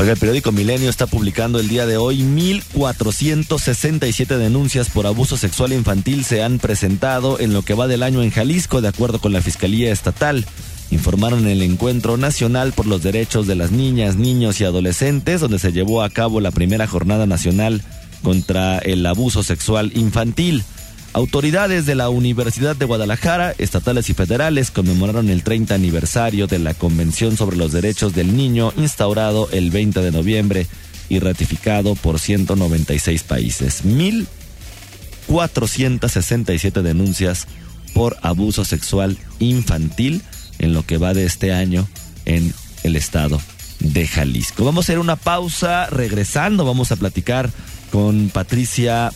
El 0.06 0.16
periódico 0.16 0.52
Milenio 0.52 0.90
está 0.90 1.06
publicando 1.06 1.58
el 1.58 1.68
día 1.68 1.84
de 1.84 1.96
hoy 1.96 2.20
1.467 2.20 4.38
denuncias 4.38 4.90
por 4.90 5.06
abuso 5.06 5.36
sexual 5.36 5.72
infantil 5.72 6.24
se 6.24 6.42
han 6.42 6.60
presentado 6.60 7.40
en 7.40 7.52
lo 7.52 7.62
que 7.62 7.74
va 7.74 7.88
del 7.88 8.04
año 8.04 8.22
en 8.22 8.30
Jalisco, 8.30 8.80
de 8.80 8.88
acuerdo 8.88 9.20
con 9.20 9.32
la 9.32 9.42
Fiscalía 9.42 9.92
Estatal 9.92 10.46
informaron 10.90 11.40
en 11.40 11.48
el 11.48 11.62
Encuentro 11.62 12.16
Nacional 12.16 12.72
por 12.72 12.86
los 12.86 13.02
Derechos 13.02 13.46
de 13.46 13.56
las 13.56 13.70
Niñas, 13.70 14.16
Niños 14.16 14.60
y 14.60 14.64
Adolescentes, 14.64 15.40
donde 15.40 15.58
se 15.58 15.72
llevó 15.72 16.02
a 16.02 16.10
cabo 16.10 16.40
la 16.40 16.50
primera 16.50 16.86
jornada 16.86 17.26
nacional 17.26 17.82
contra 18.22 18.78
el 18.78 19.04
abuso 19.04 19.42
sexual 19.42 19.92
infantil. 19.94 20.64
Autoridades 21.14 21.86
de 21.86 21.94
la 21.94 22.10
Universidad 22.10 22.76
de 22.76 22.84
Guadalajara, 22.84 23.54
estatales 23.58 24.10
y 24.10 24.14
federales, 24.14 24.70
conmemoraron 24.70 25.30
el 25.30 25.42
30 25.42 25.74
aniversario 25.74 26.46
de 26.46 26.58
la 26.58 26.74
Convención 26.74 27.34
sobre 27.36 27.56
los 27.56 27.72
Derechos 27.72 28.14
del 28.14 28.36
Niño, 28.36 28.74
instaurado 28.76 29.48
el 29.50 29.70
20 29.70 30.00
de 30.00 30.10
noviembre 30.10 30.66
y 31.08 31.18
ratificado 31.18 31.94
por 31.94 32.20
196 32.20 33.22
países. 33.22 33.84
1.467 33.84 36.82
denuncias 36.82 37.46
por 37.94 38.18
abuso 38.22 38.66
sexual 38.66 39.16
infantil 39.38 40.20
en 40.58 40.74
lo 40.74 40.84
que 40.84 40.98
va 40.98 41.14
de 41.14 41.24
este 41.24 41.52
año 41.52 41.88
en 42.26 42.52
el 42.82 42.96
estado 42.96 43.40
de 43.80 44.06
Jalisco. 44.06 44.64
Vamos 44.64 44.84
a 44.84 44.86
hacer 44.86 44.98
una 44.98 45.16
pausa, 45.16 45.86
regresando 45.86 46.64
vamos 46.64 46.92
a 46.92 46.96
platicar 46.96 47.50
con 47.90 48.28
Patricia 48.28 49.10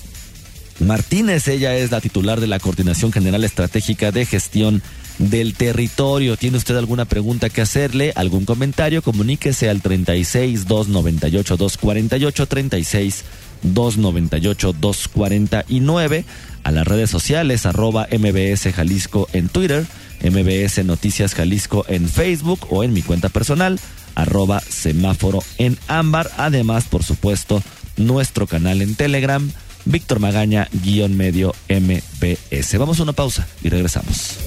Martínez, 0.80 1.48
ella 1.48 1.76
es 1.76 1.90
la 1.90 2.00
titular 2.00 2.40
de 2.40 2.46
la 2.46 2.58
Coordinación 2.58 3.12
General 3.12 3.44
Estratégica 3.44 4.10
de 4.10 4.26
Gestión 4.26 4.82
del 5.18 5.54
Territorio. 5.54 6.36
¿Tiene 6.36 6.56
usted 6.58 6.76
alguna 6.76 7.04
pregunta 7.04 7.50
que 7.50 7.60
hacerle? 7.60 8.12
¿Algún 8.16 8.44
comentario? 8.44 9.02
Comuníquese 9.02 9.68
al 9.68 9.82
36 9.82 10.66
298 10.66 11.56
248 11.56 12.46
36 12.46 13.24
298 13.62 14.72
249 14.72 16.24
a 16.64 16.70
las 16.70 16.86
redes 16.86 17.10
sociales 17.10 17.66
arroba 17.66 18.08
MBS 18.10 18.72
Jalisco 18.72 19.28
en 19.32 19.48
Twitter 19.48 19.86
MBS 20.22 20.84
Noticias 20.84 21.34
Jalisco 21.34 21.84
en 21.88 22.08
Facebook 22.08 22.60
o 22.70 22.84
en 22.84 22.92
mi 22.92 23.02
cuenta 23.02 23.28
personal, 23.28 23.80
arroba 24.14 24.60
semáforo 24.60 25.40
en 25.58 25.78
ámbar. 25.88 26.30
Además, 26.36 26.84
por 26.84 27.02
supuesto, 27.02 27.62
nuestro 27.96 28.46
canal 28.46 28.82
en 28.82 28.94
Telegram, 28.94 29.50
Víctor 29.84 30.20
Magaña, 30.20 30.68
guion 30.72 31.16
medio 31.16 31.54
MBS. 31.68 32.78
Vamos 32.78 33.00
a 33.00 33.02
una 33.02 33.12
pausa 33.12 33.46
y 33.62 33.68
regresamos. 33.68 34.38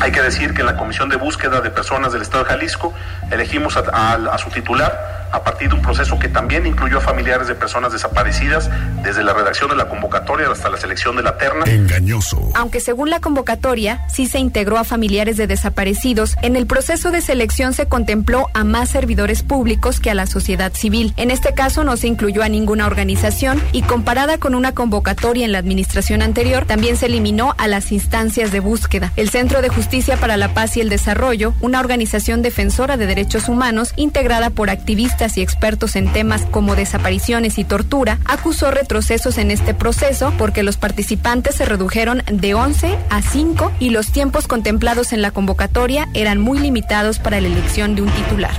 Hay 0.00 0.12
que 0.12 0.22
decir 0.22 0.54
que 0.54 0.60
en 0.60 0.66
la 0.66 0.76
Comisión 0.76 1.08
de 1.08 1.16
Búsqueda 1.16 1.60
de 1.60 1.70
Personas 1.70 2.12
del 2.12 2.22
Estado 2.22 2.44
de 2.44 2.50
Jalisco 2.50 2.94
elegimos 3.30 3.76
a, 3.76 4.38
su 4.38 4.50
titular 4.50 5.17
a 5.32 5.42
partir 5.42 5.68
de 5.68 5.74
un 5.74 5.82
proceso 5.82 6.18
que 6.18 6.28
también 6.28 6.66
incluyó 6.66 6.98
a 6.98 7.00
familiares 7.00 7.48
de 7.48 7.54
personas 7.54 7.92
desaparecidas 7.92 8.70
desde 9.02 9.22
la 9.22 9.34
redacción 9.34 9.70
de 9.70 9.76
la 9.76 9.88
convocatoria 9.88 10.48
hasta 10.50 10.68
la 10.68 10.76
selección 10.76 11.16
de 11.16 11.22
la 11.22 11.36
terna. 11.36 11.64
Engañoso. 11.66 12.50
Aunque 12.54 12.80
según 12.80 13.10
la 13.10 13.20
convocatoria 13.20 14.06
sí 14.08 14.26
se 14.26 14.38
integró 14.38 14.78
a 14.78 14.84
familiares 14.84 15.36
de 15.36 15.46
desaparecidos, 15.46 16.36
en 16.42 16.56
el 16.56 16.66
proceso 16.66 17.10
de 17.10 17.20
selección 17.20 17.72
se 17.72 17.86
contempló 17.86 18.46
a 18.54 18.64
más 18.64 18.90
servidores 18.90 19.42
públicos 19.42 20.00
que 20.00 20.10
a 20.10 20.14
la 20.14 20.26
sociedad 20.26 20.72
civil. 20.72 21.12
En 21.16 21.30
este 21.30 21.54
caso 21.54 21.84
no 21.84 21.96
se 21.96 22.06
incluyó 22.06 22.42
a 22.42 22.48
ninguna 22.48 22.86
organización 22.86 23.62
y 23.72 23.82
comparada 23.82 24.38
con 24.38 24.54
una 24.54 24.74
convocatoria 24.74 25.44
en 25.44 25.52
la 25.52 25.58
administración 25.58 26.22
anterior, 26.22 26.64
también 26.64 26.96
se 26.96 27.06
eliminó 27.06 27.54
a 27.58 27.68
las 27.68 27.92
instancias 27.92 28.52
de 28.52 28.60
búsqueda. 28.60 29.12
El 29.16 29.30
Centro 29.30 29.62
de 29.62 29.68
Justicia 29.68 30.16
para 30.16 30.36
la 30.36 30.54
Paz 30.54 30.76
y 30.76 30.80
el 30.80 30.88
Desarrollo, 30.88 31.54
una 31.60 31.80
organización 31.80 32.42
defensora 32.42 32.96
de 32.96 33.06
derechos 33.06 33.48
humanos 33.48 33.92
integrada 33.96 34.50
por 34.50 34.70
activistas 34.70 35.17
y 35.18 35.42
expertos 35.42 35.96
en 35.96 36.12
temas 36.12 36.46
como 36.50 36.76
desapariciones 36.76 37.58
y 37.58 37.64
tortura, 37.64 38.20
acusó 38.24 38.70
retrocesos 38.70 39.36
en 39.36 39.50
este 39.50 39.74
proceso 39.74 40.32
porque 40.38 40.62
los 40.62 40.76
participantes 40.76 41.56
se 41.56 41.64
redujeron 41.64 42.22
de 42.30 42.54
11 42.54 42.96
a 43.10 43.20
5 43.20 43.72
y 43.80 43.90
los 43.90 44.12
tiempos 44.12 44.46
contemplados 44.46 45.12
en 45.12 45.20
la 45.20 45.32
convocatoria 45.32 46.08
eran 46.14 46.38
muy 46.38 46.60
limitados 46.60 47.18
para 47.18 47.40
la 47.40 47.48
elección 47.48 47.96
de 47.96 48.02
un 48.02 48.10
titular. 48.10 48.52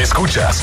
Escuchas 0.00 0.62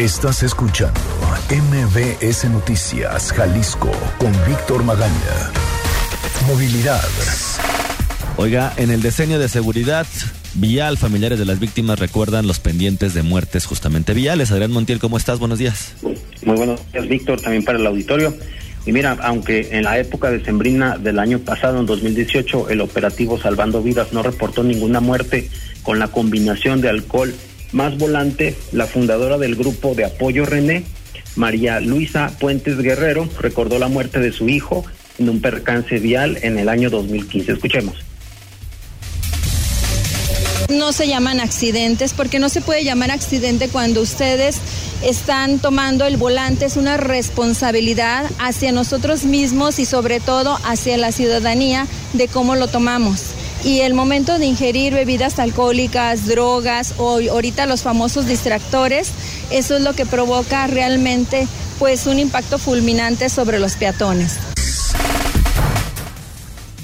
Estás 0.01 0.43
escuchando 0.43 0.99
MBS 1.51 2.49
Noticias 2.49 3.33
Jalisco 3.35 3.91
con 4.17 4.33
Víctor 4.47 4.83
Magaña. 4.83 5.53
Movilidad. 6.47 7.05
Oiga, 8.39 8.73
en 8.79 8.91
el 8.91 9.03
diseño 9.03 9.39
de 9.39 9.51
seguridad 9.51 10.07
vial, 10.55 10.97
familiares 10.97 11.39
de 11.39 11.45
las 11.45 11.61
víctimas 11.61 11.99
recuerdan 11.99 12.47
los 12.47 12.61
pendientes 12.61 13.13
de 13.13 13.23
muertes 13.23 13.67
justamente 13.67 14.15
viales. 14.15 14.51
Adrián 14.51 14.73
Montiel, 14.73 15.01
¿cómo 15.01 15.19
estás? 15.19 15.39
Buenos 15.39 15.59
días. 15.59 15.93
Muy 16.47 16.57
buenos 16.57 16.81
días, 16.93 17.07
Víctor, 17.07 17.39
también 17.43 17.63
para 17.63 17.79
el 17.79 17.87
auditorio. 17.87 18.35
Y 18.87 18.93
mira, 18.93 19.19
aunque 19.21 19.69
en 19.73 19.83
la 19.83 19.99
época 19.99 20.31
de 20.31 20.43
Sembrina 20.43 20.97
del 20.97 21.19
año 21.19 21.41
pasado, 21.41 21.79
en 21.79 21.85
2018, 21.85 22.71
el 22.71 22.81
operativo 22.81 23.39
Salvando 23.39 23.83
Vidas 23.83 24.15
no 24.15 24.23
reportó 24.23 24.65
ninguna 24.65 25.01
muerte 25.01 25.51
con 25.83 25.99
la 25.99 26.09
combinación 26.09 26.81
de 26.81 26.89
alcohol 26.89 27.35
más 27.73 27.97
volante, 27.99 28.57
la 28.73 28.87
fundadora 28.87 29.39
del 29.39 29.57
grupo 29.57 29.95
de 29.95 30.05
apoyo 30.05 30.45
René, 30.47 30.85
María 31.37 31.81
Luisa 31.81 32.33
Puentes 32.39 32.79
Guerrero, 32.79 33.29
recordó 33.39 33.79
la 33.79 33.89
muerte 33.89 34.21
de 34.21 34.33
su 34.33 34.49
hijo 34.49 34.85
en 35.19 35.29
un 35.29 35.41
percance 35.41 35.99
vial 35.99 36.39
en 36.43 36.59
el 36.59 36.69
año 36.69 36.91
2015. 36.91 37.53
Escuchemos. 37.53 37.97
No 40.69 40.93
se 40.93 41.09
llaman 41.09 41.41
accidentes 41.41 42.15
porque 42.15 42.39
no 42.39 42.49
se 42.49 42.61
puede 42.61 42.85
llamar 42.85 43.11
accidente 43.11 43.69
cuando 43.69 44.01
ustedes 44.01 44.59
están 45.03 45.59
tomando 45.59 46.07
el 46.07 46.17
volante. 46.17 46.65
Es 46.65 46.77
una 46.77 46.97
responsabilidad 46.97 48.25
hacia 48.39 48.71
nosotros 48.71 49.25
mismos 49.25 49.79
y 49.81 49.85
sobre 49.85 50.21
todo 50.21 50.59
hacia 50.65 50.97
la 50.97 51.11
ciudadanía 51.11 51.87
de 52.13 52.29
cómo 52.29 52.55
lo 52.55 52.69
tomamos 52.69 53.35
y 53.65 53.81
el 53.81 53.95
momento 53.95 54.39
de 54.39 54.47
ingerir 54.47 54.95
bebidas 54.95 55.39
alcohólicas, 55.39 56.27
drogas 56.27 56.95
o 56.99 57.19
ahorita 57.19 57.67
los 57.67 57.83
famosos 57.83 58.27
distractores, 58.27 59.13
eso 59.51 59.77
es 59.77 59.83
lo 59.83 59.93
que 59.93 60.07
provoca 60.07 60.67
realmente 60.67 61.47
pues 61.79 62.07
un 62.07 62.19
impacto 62.19 62.59
fulminante 62.59 63.29
sobre 63.29 63.59
los 63.59 63.77
peatones. 63.77 64.39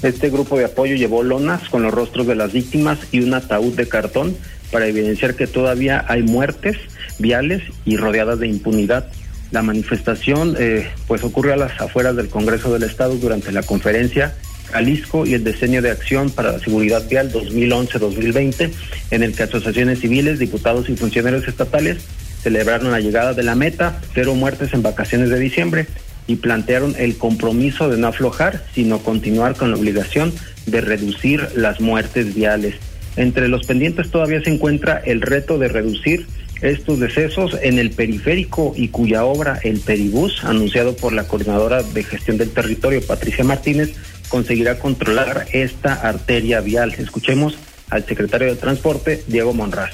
Este 0.03 0.29
grupo 0.29 0.57
de 0.57 0.65
apoyo 0.65 0.95
llevó 0.95 1.23
lonas 1.23 1.69
con 1.69 1.81
los 1.81 1.93
rostros 1.93 2.27
de 2.27 2.35
las 2.35 2.53
víctimas 2.53 2.99
y 3.11 3.21
un 3.21 3.33
ataúd 3.33 3.73
de 3.73 3.87
cartón 3.87 4.37
para 4.71 4.85
evidenciar 4.85 5.35
que 5.35 5.47
todavía 5.47 6.05
hay 6.07 6.21
muertes 6.21 6.77
viales 7.17 7.63
y 7.85 7.97
rodeadas 7.97 8.39
de 8.39 8.47
impunidad. 8.47 9.07
La 9.49 9.63
manifestación 9.63 10.55
eh, 10.59 10.87
pues 11.07 11.23
ocurrió 11.23 11.53
a 11.53 11.57
las 11.57 11.79
afueras 11.81 12.15
del 12.15 12.29
Congreso 12.29 12.71
del 12.71 12.83
Estado 12.83 13.15
durante 13.15 13.51
la 13.51 13.63
conferencia 13.63 14.35
Jalisco 14.71 15.25
y 15.25 15.33
el 15.33 15.43
diseño 15.43 15.81
de 15.81 15.91
acción 15.91 16.29
para 16.29 16.53
la 16.53 16.59
seguridad 16.59 17.07
vial 17.07 17.31
2011-2020, 17.31 18.71
en 19.11 19.23
el 19.23 19.35
que 19.35 19.43
asociaciones 19.43 19.99
civiles, 19.99 20.39
diputados 20.39 20.89
y 20.89 20.95
funcionarios 20.95 21.47
estatales 21.47 22.05
celebraron 22.41 22.91
la 22.91 22.99
llegada 22.99 23.33
de 23.33 23.43
la 23.43 23.55
meta, 23.55 24.01
cero 24.13 24.35
muertes 24.35 24.73
en 24.73 24.83
vacaciones 24.83 25.29
de 25.29 25.39
diciembre, 25.39 25.87
y 26.27 26.35
plantearon 26.35 26.93
el 26.97 27.17
compromiso 27.17 27.89
de 27.89 27.97
no 27.97 28.07
aflojar, 28.07 28.65
sino 28.75 28.99
continuar 28.99 29.55
con 29.55 29.71
la 29.71 29.77
obligación 29.77 30.33
de 30.65 30.81
reducir 30.81 31.47
las 31.55 31.79
muertes 31.79 32.35
viales. 32.35 32.75
Entre 33.15 33.47
los 33.47 33.65
pendientes 33.65 34.11
todavía 34.11 34.43
se 34.43 34.51
encuentra 34.51 35.01
el 35.03 35.21
reto 35.21 35.57
de 35.57 35.69
reducir 35.69 36.27
estos 36.61 36.99
decesos 36.99 37.57
en 37.61 37.79
el 37.79 37.91
periférico 37.91 38.73
y 38.75 38.89
cuya 38.89 39.23
obra, 39.23 39.59
el 39.63 39.79
Peribús, 39.79 40.43
anunciado 40.43 40.95
por 40.95 41.13
la 41.13 41.27
coordinadora 41.27 41.83
de 41.83 42.03
gestión 42.03 42.37
del 42.37 42.51
territorio, 42.51 43.05
Patricia 43.05 43.43
Martínez, 43.43 43.93
conseguirá 44.29 44.79
controlar 44.79 45.47
esta 45.51 45.93
arteria 45.93 46.61
vial. 46.61 46.93
Escuchemos 46.97 47.55
al 47.89 48.05
secretario 48.05 48.47
de 48.47 48.55
Transporte, 48.55 49.23
Diego 49.27 49.53
Monraz. 49.53 49.93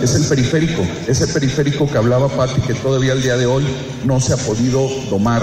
Es 0.00 0.14
el 0.16 0.24
periférico, 0.24 0.84
ese 1.06 1.26
periférico 1.28 1.90
que 1.90 1.96
hablaba 1.96 2.28
Pati, 2.28 2.60
que 2.62 2.74
todavía 2.74 3.12
al 3.12 3.22
día 3.22 3.36
de 3.36 3.46
hoy 3.46 3.64
no 4.04 4.20
se 4.20 4.32
ha 4.32 4.36
podido 4.36 4.88
tomar. 5.08 5.42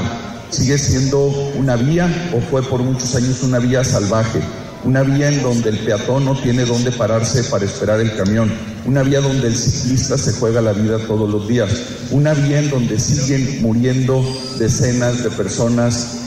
Sigue 0.50 0.78
siendo 0.78 1.28
una 1.56 1.78
vía 1.78 2.32
o 2.36 2.42
fue 2.42 2.62
por 2.62 2.84
muchos 2.84 3.16
años 3.16 3.42
una 3.44 3.60
vía 3.60 3.84
salvaje, 3.86 4.42
una 4.84 5.04
vía 5.04 5.30
en 5.30 5.42
donde 5.44 5.70
el 5.70 5.80
peatón 5.80 6.26
no 6.26 6.36
tiene 6.36 6.66
dónde 6.66 6.92
pararse 6.92 7.44
para 7.46 7.66
esperar 7.66 8.00
el 8.00 8.16
camión, 8.16 8.52
una 8.86 9.04
vía 9.04 9.22
donde 9.22 9.48
el 9.48 9.56
ciclista 9.56 10.18
se 10.18 10.34
juega 10.34 10.62
la 10.62 10.74
vida 10.74 10.98
todos 11.08 11.30
los 11.30 11.48
días, 11.48 11.70
una 12.12 12.34
vía 12.34 12.60
en 12.60 12.70
donde 12.70 13.00
siguen 13.00 13.62
muriendo 13.62 14.24
decenas 14.58 15.24
de 15.24 15.30
personas 15.30 16.18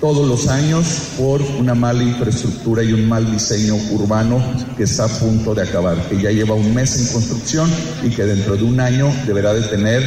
todos 0.00 0.26
los 0.26 0.48
años 0.48 1.10
por 1.18 1.42
una 1.42 1.74
mala 1.74 2.02
infraestructura 2.02 2.82
y 2.82 2.92
un 2.92 3.08
mal 3.08 3.30
diseño 3.30 3.76
urbano 3.92 4.42
que 4.76 4.84
está 4.84 5.04
a 5.04 5.08
punto 5.08 5.54
de 5.54 5.62
acabar, 5.62 5.96
que 6.08 6.20
ya 6.20 6.30
lleva 6.30 6.54
un 6.54 6.74
mes 6.74 6.98
en 6.98 7.12
construcción 7.12 7.70
y 8.02 8.08
que 8.08 8.24
dentro 8.24 8.56
de 8.56 8.64
un 8.64 8.80
año 8.80 9.12
deberá 9.26 9.52
de 9.52 9.62
tener 9.62 10.02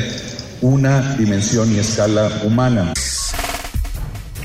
una 0.61 1.15
dimensión 1.15 1.73
y 1.75 1.79
escala 1.79 2.41
humana. 2.43 2.93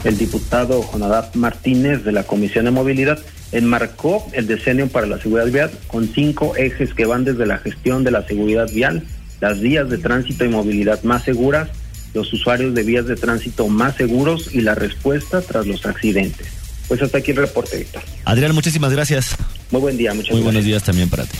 El 0.05 0.19
diputado 0.19 0.83
Jonadab 0.83 1.35
Martínez 1.35 2.05
de 2.05 2.13
la 2.13 2.25
Comisión 2.25 2.67
de 2.67 2.71
Movilidad 2.71 3.19
enmarcó 3.53 4.27
el 4.33 4.47
decenio 4.47 4.89
para 4.89 5.07
la 5.07 5.19
seguridad 5.19 5.47
vial 5.51 5.71
con 5.87 6.13
cinco 6.13 6.57
ejes 6.57 6.95
que 6.95 7.07
van 7.07 7.25
desde 7.25 7.47
la 7.47 7.59
gestión 7.59 8.05
de 8.05 8.11
la 8.11 8.27
seguridad 8.27 8.69
vial, 8.73 9.05
las 9.41 9.61
vías 9.61 9.89
de 9.89 9.99
tránsito 9.99 10.45
y 10.45 10.49
movilidad 10.49 11.03
más 11.03 11.25
seguras, 11.25 11.69
los 12.15 12.33
usuarios 12.33 12.75
de 12.75 12.83
vías 12.83 13.07
de 13.07 13.17
tránsito 13.17 13.69
más 13.69 13.97
seguros 13.97 14.55
y 14.55 14.61
la 14.61 14.75
respuesta 14.75 15.41
tras 15.41 15.67
los 15.67 15.85
accidentes. 15.87 16.47
Pues 16.89 17.03
hasta 17.03 17.19
aquí 17.19 17.33
el 17.33 17.37
reporte, 17.37 17.77
Víctor. 17.77 18.03
Adrián, 18.25 18.55
muchísimas 18.55 18.93
gracias. 18.93 19.37
Muy 19.71 19.83
buen 19.83 19.97
día, 19.97 20.15
muchas 20.15 20.33
Muy 20.33 20.43
buenos 20.43 20.65
días 20.65 20.83
también 20.83 21.11
para 21.11 21.25
ti. 21.25 21.37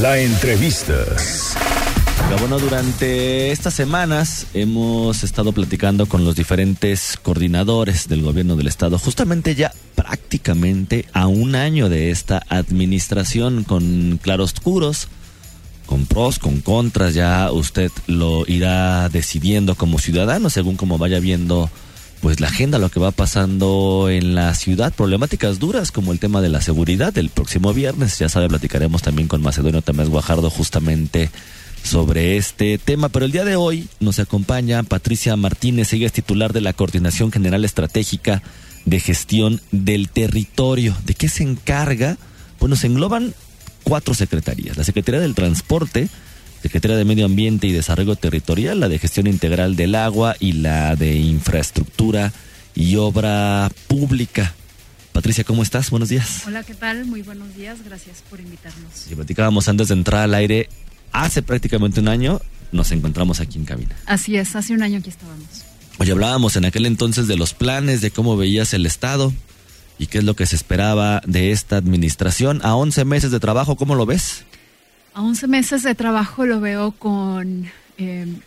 La 0.00 0.18
entrevista. 0.18 0.94
Bueno, 2.28 2.58
durante 2.60 3.50
estas 3.50 3.74
semanas 3.74 4.46
hemos 4.54 5.24
estado 5.24 5.52
platicando 5.52 6.06
con 6.06 6.24
los 6.24 6.36
diferentes 6.36 7.18
coordinadores 7.20 8.08
del 8.08 8.22
gobierno 8.22 8.54
del 8.56 8.68
estado, 8.68 8.98
justamente 8.98 9.54
ya 9.56 9.72
prácticamente 9.96 11.06
a 11.12 11.26
un 11.26 11.56
año 11.56 11.88
de 11.88 12.10
esta 12.10 12.42
administración 12.48 13.64
con 13.64 14.20
claroscuros 14.22 15.08
con 15.86 16.06
pros, 16.06 16.38
con 16.38 16.60
contras, 16.60 17.14
ya 17.14 17.50
usted 17.50 17.90
lo 18.06 18.44
irá 18.46 19.08
decidiendo 19.08 19.74
como 19.74 19.98
ciudadano 19.98 20.50
según 20.50 20.76
como 20.76 20.98
vaya 20.98 21.20
viendo 21.20 21.70
pues 22.20 22.40
la 22.40 22.48
agenda, 22.48 22.78
lo 22.78 22.90
que 22.90 23.00
va 23.00 23.10
pasando 23.10 24.08
en 24.10 24.34
la 24.34 24.54
ciudad, 24.54 24.92
problemáticas 24.92 25.58
duras 25.58 25.92
como 25.92 26.12
el 26.12 26.18
tema 26.18 26.40
de 26.40 26.48
la 26.48 26.60
seguridad. 26.60 27.16
El 27.18 27.28
próximo 27.28 27.72
viernes, 27.72 28.18
ya 28.18 28.28
sabe, 28.28 28.48
platicaremos 28.48 29.02
también 29.02 29.28
con 29.28 29.42
Macedonio 29.42 29.82
Tamés 29.82 30.08
Guajardo 30.08 30.50
justamente 30.50 31.30
sobre 31.86 32.36
este 32.36 32.78
tema. 32.78 33.08
Pero 33.08 33.24
el 33.24 33.32
día 33.32 33.44
de 33.44 33.56
hoy 33.56 33.88
nos 34.00 34.18
acompaña 34.18 34.82
Patricia 34.82 35.36
Martínez, 35.36 35.92
ella 35.92 36.06
es 36.06 36.12
titular 36.12 36.52
de 36.52 36.60
la 36.60 36.72
Coordinación 36.72 37.32
General 37.32 37.64
Estratégica 37.64 38.42
de 38.84 39.00
Gestión 39.00 39.60
del 39.70 40.08
Territorio. 40.08 40.96
¿De 41.04 41.14
qué 41.14 41.28
se 41.28 41.44
encarga? 41.44 42.18
Bueno, 42.60 42.76
se 42.76 42.88
engloban 42.88 43.34
cuatro 43.84 44.14
secretarías. 44.14 44.76
La 44.76 44.84
Secretaría 44.84 45.20
del 45.20 45.34
Transporte, 45.34 46.08
Secretaría 46.62 46.96
de 46.96 47.04
Medio 47.04 47.24
Ambiente 47.24 47.66
y 47.66 47.72
Desarrollo 47.72 48.16
Territorial, 48.16 48.80
la 48.80 48.88
de 48.88 48.98
Gestión 48.98 49.26
Integral 49.26 49.76
del 49.76 49.94
Agua 49.94 50.36
y 50.40 50.52
la 50.52 50.96
de 50.96 51.14
Infraestructura 51.14 52.32
y 52.74 52.96
Obra 52.96 53.70
Pública. 53.86 54.54
Patricia, 55.12 55.44
¿cómo 55.44 55.62
estás? 55.62 55.90
Buenos 55.90 56.10
días. 56.10 56.42
Hola, 56.46 56.62
¿qué 56.62 56.74
tal? 56.74 57.06
Muy 57.06 57.22
buenos 57.22 57.54
días. 57.56 57.78
Gracias 57.84 58.22
por 58.28 58.38
invitarnos. 58.38 59.10
Y 59.10 59.14
platicábamos 59.14 59.68
antes 59.68 59.88
de 59.88 59.94
entrar 59.94 60.24
al 60.24 60.34
aire. 60.34 60.68
Hace 61.16 61.40
prácticamente 61.40 62.00
un 62.00 62.08
año 62.08 62.40
nos 62.72 62.92
encontramos 62.92 63.40
aquí 63.40 63.58
en 63.58 63.64
cabina. 63.64 63.96
Así 64.04 64.36
es, 64.36 64.54
hace 64.54 64.74
un 64.74 64.82
año 64.82 64.98
aquí 64.98 65.08
estábamos. 65.08 65.64
Oye, 65.98 66.12
hablábamos 66.12 66.56
en 66.56 66.66
aquel 66.66 66.84
entonces 66.84 67.26
de 67.26 67.36
los 67.36 67.54
planes, 67.54 68.02
de 68.02 68.10
cómo 68.10 68.36
veías 68.36 68.74
el 68.74 68.84
Estado, 68.84 69.32
y 69.98 70.08
qué 70.08 70.18
es 70.18 70.24
lo 70.24 70.36
que 70.36 70.44
se 70.44 70.56
esperaba 70.56 71.22
de 71.26 71.52
esta 71.52 71.78
administración. 71.78 72.60
A 72.62 72.74
11 72.74 73.06
meses 73.06 73.30
de 73.30 73.40
trabajo, 73.40 73.76
¿cómo 73.76 73.94
lo 73.94 74.04
ves? 74.04 74.44
A 75.14 75.22
11 75.22 75.46
meses 75.48 75.82
de 75.82 75.94
trabajo 75.94 76.44
lo 76.44 76.60
veo 76.60 76.92
con, 76.92 77.64
em, 77.96 78.40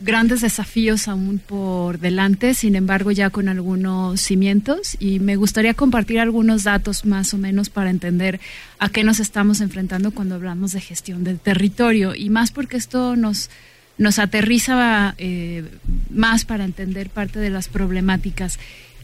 grandes 0.00 0.40
desafíos 0.40 1.08
aún 1.08 1.38
por 1.38 1.98
delante, 1.98 2.54
sin 2.54 2.74
embargo 2.74 3.10
ya 3.10 3.30
con 3.30 3.48
algunos 3.48 4.20
cimientos 4.20 4.96
y 4.98 5.20
me 5.20 5.36
gustaría 5.36 5.74
compartir 5.74 6.20
algunos 6.20 6.64
datos 6.64 7.04
más 7.04 7.34
o 7.34 7.38
menos 7.38 7.70
para 7.70 7.90
entender 7.90 8.40
a 8.78 8.88
qué 8.88 9.04
nos 9.04 9.20
estamos 9.20 9.60
enfrentando 9.60 10.10
cuando 10.12 10.34
hablamos 10.34 10.72
de 10.72 10.80
gestión 10.80 11.24
del 11.24 11.38
territorio 11.38 12.14
y 12.14 12.30
más 12.30 12.50
porque 12.50 12.76
esto 12.76 13.16
nos 13.16 13.50
nos 13.98 14.18
aterriza 14.18 15.14
eh, 15.18 15.62
más 16.08 16.46
para 16.46 16.64
entender 16.64 17.10
parte 17.10 17.38
de 17.38 17.50
las 17.50 17.68
problemáticas. 17.68 18.58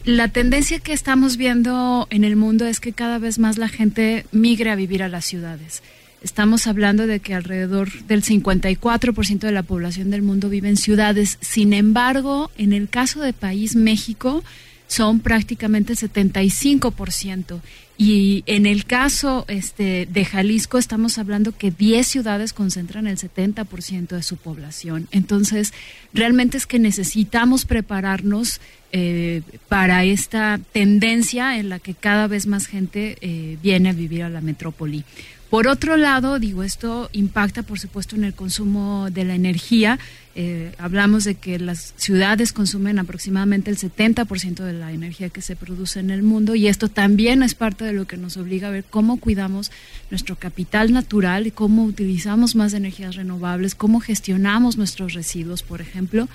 La 0.07 0.29
tendencia 0.29 0.79
que 0.79 0.95
estamos 0.95 1.37
viendo 1.37 2.07
en 2.11 2.25
el 2.25 2.35
mundo 2.35 2.65
es 2.65 2.81
que 2.81 2.95
cada 2.95 3.19
vez 3.19 3.39
más 3.39 3.59
la 3.59 3.69
gente 3.69 4.25
migre 4.33 4.71
a 4.71 4.75
vivir 4.75 5.03
a 5.03 5.11
las 5.11 5.27
ciudades. 5.27 5.83
Estamos 6.27 6.67
hablando 6.67 7.07
de 7.07 7.21
que 7.21 7.35
alrededor 7.35 7.93
del 8.09 8.25
54% 8.25 9.39
de 9.39 9.53
la 9.53 9.63
población 9.63 10.11
del 10.11 10.23
mundo 10.23 10.49
vive 10.49 10.69
en 10.69 10.77
ciudades. 10.77 11.39
Sin 11.41 11.73
embargo, 11.73 12.51
en 12.59 12.73
el 12.73 12.89
caso 12.89 13.21
del 13.21 13.33
país 13.33 13.77
México, 13.77 14.43
son 14.89 15.21
prácticamente 15.21 15.93
75%. 15.93 17.61
Y 17.97 18.43
en 18.47 18.67
el 18.67 18.87
caso 18.87 19.45
este, 19.47 20.09
de 20.11 20.25
Jalisco 20.25 20.79
estamos 20.79 21.17
hablando 21.19 21.57
que 21.57 21.71
10 21.71 22.05
ciudades 22.05 22.53
concentran 22.53 23.07
el 23.07 23.19
70% 23.19 24.09
de 24.09 24.23
su 24.25 24.37
población. 24.37 25.07
Entonces, 25.13 25.73
realmente 26.13 26.57
es 26.57 26.67
que 26.67 26.81
necesitamos 26.81 27.67
prepararnos 27.67 28.61
eh, 28.93 29.43
para 29.69 30.05
esta 30.05 30.61
tendencia 30.73 31.59
en 31.59 31.69
la 31.69 31.79
que 31.79 31.95
cada 31.95 32.27
vez 32.27 32.47
más 32.47 32.67
gente 32.67 33.17
eh, 33.21 33.59
viene 33.63 33.91
a 33.91 33.93
vivir 33.93 34.23
a 34.23 34.31
la 34.31 34.41
metrópoli. 34.41 35.05
Por 35.51 35.69
otro 35.69 35.97
lado, 35.97 36.41
digo, 36.41 36.65
esto 36.65 37.09
impacta, 37.13 37.63
por 37.63 37.79
supuesto, 37.79 38.17
en 38.17 38.25
el 38.25 38.35
consumo 38.35 39.09
de 39.13 39.25
la 39.25 39.37
energía. 39.37 39.99
Eh, 40.35 40.73
hablamos 40.77 41.23
de 41.23 41.37
que 41.37 41.59
las 41.61 41.95
ciudades 41.97 42.53
consumen 42.53 42.99
aproximadamente 42.99 43.71
el 43.71 43.79
70% 43.79 44.65
de 44.65 44.73
la 44.73 44.93
energía 44.93 45.29
que 45.29 45.43
se 45.43 45.55
produce 45.55 46.01
en 46.01 46.11
el 46.11 46.23
mundo 46.23 46.55
y 46.57 46.67
esto 46.67 46.89
también 46.89 47.43
es 47.43 47.55
parte 47.55 47.85
de 47.85 47.93
lo 47.93 48.07
que 48.07 48.17
nos 48.17 48.37
obliga 48.37 48.69
a 48.69 48.73
ver 48.73 48.85
cómo 48.85 49.19
cuidamos 49.19 49.71
nuestro 50.11 50.37
capital 50.37 50.93
natural 50.93 51.47
y 51.47 51.53
cómo 51.53 51.85
utilizamos 51.85 52.57
más 52.57 52.75
energías 52.75 53.15
renovables, 53.15 53.75
cómo 53.75 54.01
gestionamos 54.01 54.77
nuestros 54.77 55.15
residuos, 55.15 55.63
por 55.63 55.81
ejemplo. 55.81 56.29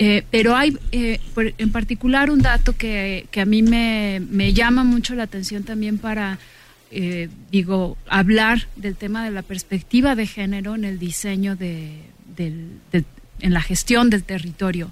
Eh, 0.00 0.24
pero 0.30 0.54
hay 0.54 0.76
eh, 0.92 1.20
en 1.36 1.72
particular 1.72 2.30
un 2.30 2.40
dato 2.40 2.76
que, 2.76 3.26
que 3.32 3.40
a 3.40 3.44
mí 3.44 3.62
me, 3.62 4.20
me 4.30 4.52
llama 4.52 4.84
mucho 4.84 5.16
la 5.16 5.24
atención 5.24 5.64
también 5.64 5.98
para 5.98 6.38
eh, 6.90 7.28
digo, 7.50 7.98
hablar 8.08 8.66
del 8.76 8.96
tema 8.96 9.24
de 9.24 9.30
la 9.30 9.42
perspectiva 9.42 10.14
de 10.14 10.26
género 10.26 10.74
en 10.74 10.84
el 10.84 10.98
diseño 10.98 11.54
de, 11.54 12.00
en 12.38 13.52
la 13.52 13.60
gestión 13.60 14.08
del 14.08 14.24
territorio. 14.24 14.90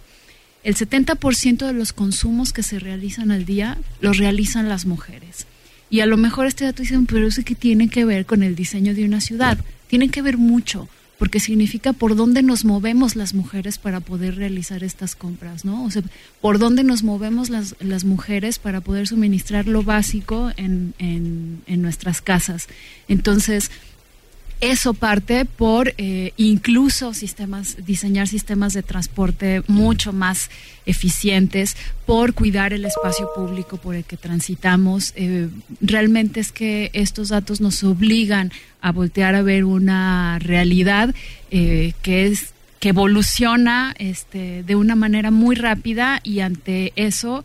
El 0.62 0.74
70% 0.74 1.66
de 1.66 1.72
los 1.72 1.92
consumos 1.92 2.52
que 2.52 2.62
se 2.62 2.78
realizan 2.78 3.30
al 3.30 3.46
día 3.46 3.78
los 4.00 4.18
realizan 4.18 4.68
las 4.68 4.84
mujeres. 4.84 5.46
Y 5.88 6.00
a 6.00 6.06
lo 6.06 6.16
mejor 6.16 6.46
este 6.46 6.64
dato 6.64 6.82
dice, 6.82 6.98
pero 7.08 7.28
eso 7.28 7.42
que 7.44 7.54
tiene 7.54 7.88
que 7.88 8.04
ver 8.04 8.26
con 8.26 8.42
el 8.42 8.56
diseño 8.56 8.92
de 8.92 9.04
una 9.04 9.20
ciudad. 9.20 9.58
Tiene 9.86 10.08
que 10.08 10.20
ver 10.20 10.36
mucho 10.36 10.88
porque 11.18 11.40
significa 11.40 11.92
por 11.92 12.14
dónde 12.16 12.42
nos 12.42 12.64
movemos 12.64 13.16
las 13.16 13.34
mujeres 13.34 13.78
para 13.78 14.00
poder 14.00 14.36
realizar 14.36 14.84
estas 14.84 15.16
compras, 15.16 15.64
¿no? 15.64 15.84
O 15.84 15.90
sea, 15.90 16.02
por 16.40 16.58
dónde 16.58 16.84
nos 16.84 17.02
movemos 17.02 17.48
las, 17.48 17.74
las 17.80 18.04
mujeres 18.04 18.58
para 18.58 18.80
poder 18.80 19.06
suministrar 19.08 19.66
lo 19.66 19.82
básico 19.82 20.50
en, 20.56 20.94
en, 20.98 21.62
en 21.66 21.82
nuestras 21.82 22.20
casas. 22.20 22.68
Entonces, 23.08 23.70
eso 24.60 24.94
parte 24.94 25.44
por 25.44 25.92
eh, 25.98 26.32
incluso 26.36 27.12
sistemas, 27.12 27.76
diseñar 27.84 28.26
sistemas 28.26 28.72
de 28.72 28.82
transporte 28.82 29.62
mucho 29.66 30.12
más 30.12 30.50
eficientes, 30.86 31.76
por 32.06 32.32
cuidar 32.32 32.72
el 32.72 32.84
espacio 32.84 33.28
público 33.34 33.76
por 33.76 33.94
el 33.94 34.04
que 34.04 34.16
transitamos. 34.16 35.12
Eh, 35.16 35.48
realmente 35.80 36.40
es 36.40 36.52
que 36.52 36.90
estos 36.94 37.28
datos 37.28 37.60
nos 37.60 37.84
obligan 37.84 38.50
a 38.80 38.92
voltear 38.92 39.34
a 39.34 39.42
ver 39.42 39.64
una 39.64 40.38
realidad 40.38 41.14
eh, 41.50 41.92
que 42.02 42.26
es 42.26 42.54
que 42.80 42.90
evoluciona 42.90 43.94
este, 43.98 44.62
de 44.62 44.76
una 44.76 44.94
manera 44.96 45.30
muy 45.30 45.56
rápida 45.56 46.20
y 46.22 46.40
ante 46.40 46.92
eso 46.96 47.44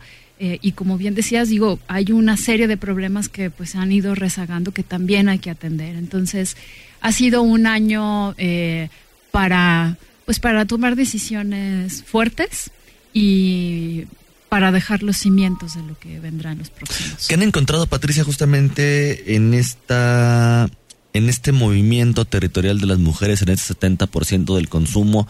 y 0.60 0.72
como 0.72 0.98
bien 0.98 1.14
decías, 1.14 1.50
digo, 1.50 1.78
hay 1.86 2.10
una 2.10 2.36
serie 2.36 2.66
de 2.66 2.76
problemas 2.76 3.28
que 3.28 3.48
pues 3.48 3.76
han 3.76 3.92
ido 3.92 4.16
rezagando 4.16 4.72
que 4.72 4.82
también 4.82 5.28
hay 5.28 5.38
que 5.38 5.50
atender. 5.50 5.94
Entonces, 5.94 6.56
ha 7.02 7.12
sido 7.12 7.42
un 7.42 7.66
año 7.66 8.34
eh, 8.38 8.88
para, 9.30 9.98
pues 10.24 10.38
para 10.38 10.64
tomar 10.66 10.96
decisiones 10.96 12.04
fuertes 12.04 12.70
y 13.12 14.04
para 14.48 14.70
dejar 14.70 15.02
los 15.02 15.16
cimientos 15.16 15.74
de 15.74 15.82
lo 15.82 15.98
que 15.98 16.20
vendrá 16.20 16.52
en 16.52 16.58
los 16.58 16.70
próximos. 16.70 17.26
¿Qué 17.26 17.34
han 17.34 17.42
encontrado, 17.42 17.86
Patricia, 17.86 18.22
justamente 18.24 19.34
en 19.34 19.52
esta 19.52 20.70
en 21.14 21.28
este 21.28 21.52
movimiento 21.52 22.24
territorial 22.24 22.80
de 22.80 22.86
las 22.86 22.98
mujeres, 22.98 23.42
en 23.42 23.50
este 23.50 23.74
70% 23.74 24.54
del 24.54 24.68
consumo? 24.68 25.26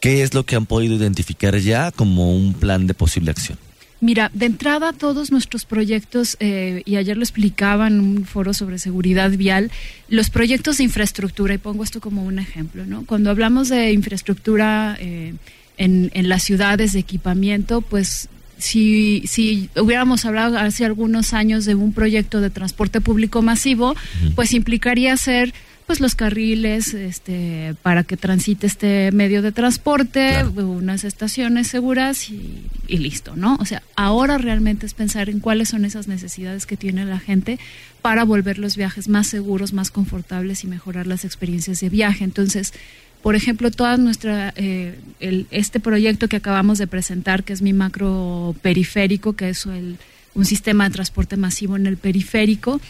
¿Qué 0.00 0.22
es 0.22 0.34
lo 0.34 0.44
que 0.44 0.56
han 0.56 0.66
podido 0.66 0.96
identificar 0.96 1.56
ya 1.58 1.92
como 1.92 2.34
un 2.34 2.54
plan 2.54 2.86
de 2.86 2.94
posible 2.94 3.30
acción? 3.30 3.58
Mira, 4.02 4.32
de 4.34 4.46
entrada 4.46 4.92
todos 4.92 5.30
nuestros 5.30 5.64
proyectos, 5.64 6.36
eh, 6.40 6.82
y 6.84 6.96
ayer 6.96 7.16
lo 7.16 7.22
explicaba 7.22 7.86
en 7.86 8.00
un 8.00 8.24
foro 8.24 8.52
sobre 8.52 8.80
seguridad 8.80 9.30
vial, 9.30 9.70
los 10.08 10.28
proyectos 10.28 10.78
de 10.78 10.82
infraestructura, 10.84 11.54
y 11.54 11.58
pongo 11.58 11.84
esto 11.84 12.00
como 12.00 12.24
un 12.24 12.40
ejemplo, 12.40 12.84
¿no? 12.84 13.06
Cuando 13.06 13.30
hablamos 13.30 13.68
de 13.68 13.92
infraestructura 13.92 14.96
eh, 14.98 15.34
en, 15.76 16.10
en 16.14 16.28
las 16.28 16.42
ciudades 16.42 16.92
de 16.94 16.98
equipamiento, 16.98 17.80
pues 17.80 18.28
si, 18.58 19.22
si 19.26 19.70
hubiéramos 19.76 20.24
hablado 20.24 20.58
hace 20.58 20.84
algunos 20.84 21.32
años 21.32 21.64
de 21.64 21.76
un 21.76 21.92
proyecto 21.92 22.40
de 22.40 22.50
transporte 22.50 23.00
público 23.00 23.40
masivo, 23.40 23.94
pues 24.34 24.52
implicaría 24.52 25.16
ser 25.16 25.54
pues 25.92 26.00
los 26.00 26.14
carriles 26.14 26.94
este 26.94 27.74
para 27.82 28.02
que 28.02 28.16
transite 28.16 28.66
este 28.66 29.12
medio 29.12 29.42
de 29.42 29.52
transporte, 29.52 30.42
unas 30.42 31.04
estaciones 31.04 31.66
seguras 31.66 32.30
y, 32.30 32.64
y, 32.88 32.96
listo, 32.96 33.36
¿no? 33.36 33.58
O 33.60 33.66
sea, 33.66 33.82
ahora 33.94 34.38
realmente 34.38 34.86
es 34.86 34.94
pensar 34.94 35.28
en 35.28 35.38
cuáles 35.38 35.68
son 35.68 35.84
esas 35.84 36.08
necesidades 36.08 36.64
que 36.64 36.78
tiene 36.78 37.04
la 37.04 37.18
gente 37.18 37.58
para 38.00 38.24
volver 38.24 38.58
los 38.58 38.74
viajes 38.74 39.08
más 39.08 39.26
seguros, 39.26 39.74
más 39.74 39.90
confortables 39.90 40.64
y 40.64 40.66
mejorar 40.66 41.06
las 41.06 41.26
experiencias 41.26 41.80
de 41.80 41.90
viaje. 41.90 42.24
Entonces, 42.24 42.72
por 43.20 43.34
ejemplo, 43.34 43.70
toda 43.70 43.98
nuestra 43.98 44.54
eh, 44.56 44.98
el, 45.20 45.46
este 45.50 45.78
proyecto 45.78 46.26
que 46.26 46.36
acabamos 46.36 46.78
de 46.78 46.86
presentar, 46.86 47.44
que 47.44 47.52
es 47.52 47.60
mi 47.60 47.74
macro 47.74 48.56
periférico, 48.62 49.34
que 49.34 49.50
es 49.50 49.66
el, 49.66 49.98
un 50.32 50.46
sistema 50.46 50.88
de 50.88 50.94
transporte 50.94 51.36
masivo 51.36 51.76
en 51.76 51.86
el 51.86 51.98
periférico, 51.98 52.80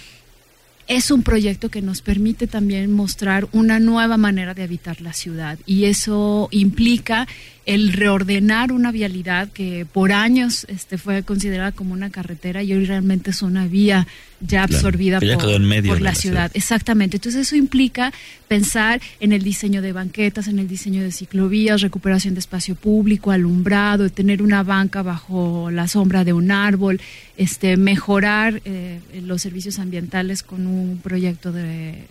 es 0.89 1.11
un 1.11 1.23
proyecto 1.23 1.71
que 1.71 1.83
nos 1.83 2.03
permite 2.03 2.47
también 2.47 2.93
mostrar 2.93 3.49
una 3.53 3.79
nueva 3.79 4.17
manera 4.17 4.55
de 4.55 4.63
habitar 4.63 5.01
la 5.01 5.13
ciudad 5.13 5.59
y 5.67 5.85
eso 5.85 6.49
implica 6.51 7.27
el 7.65 7.93
reordenar 7.93 8.73
una 8.73 8.91
vialidad 8.91 9.49
que 9.49 9.87
por 9.91 10.11
años 10.13 10.67
este, 10.69 10.99
fue 10.99 11.23
considerada 11.23 11.71
como 11.71 11.93
una 11.93 12.11
carretera 12.11 12.63
y 12.63 12.73
hoy 12.73 12.85
realmente 12.85 13.31
es 13.31 13.43
una 13.43 13.69
vía 13.69 14.09
ya 14.41 14.65
absorbida 14.65 15.21
por, 15.21 16.01
la, 16.01 16.15
ciudad. 16.17 16.51
Exactamente. 16.55 17.19
Entonces 17.19 17.47
eso 17.47 17.55
implica 17.55 18.13
pensar 18.49 19.01
en 19.21 19.33
el 19.33 19.45
diseño 19.45 19.81
de 19.81 19.93
banquetas, 19.93 20.49
en 20.49 20.59
el 20.59 20.67
diseño 20.67 21.03
de 21.03 21.13
ciclovías, 21.13 21.81
recuperación 21.81 22.35
de 22.35 22.41
espacio 22.41 22.75
público, 22.75 23.31
alumbrado, 23.31 24.11
tener 24.11 24.43
una 24.43 24.65
banca 24.65 25.03
bajo 25.03 25.71
la 25.71 25.87
sombra 25.87 26.25
de 26.25 26.33
un 26.33 26.51
árbol, 26.51 27.01
este, 27.37 27.77
mejorar 27.77 28.61
eh, 28.65 29.01
los 29.23 29.43
servicios 29.43 29.79
ambientales 29.79 30.43
con 30.43 30.67
un 30.67 31.01
proyecto 31.03 31.53
de, 31.53 32.07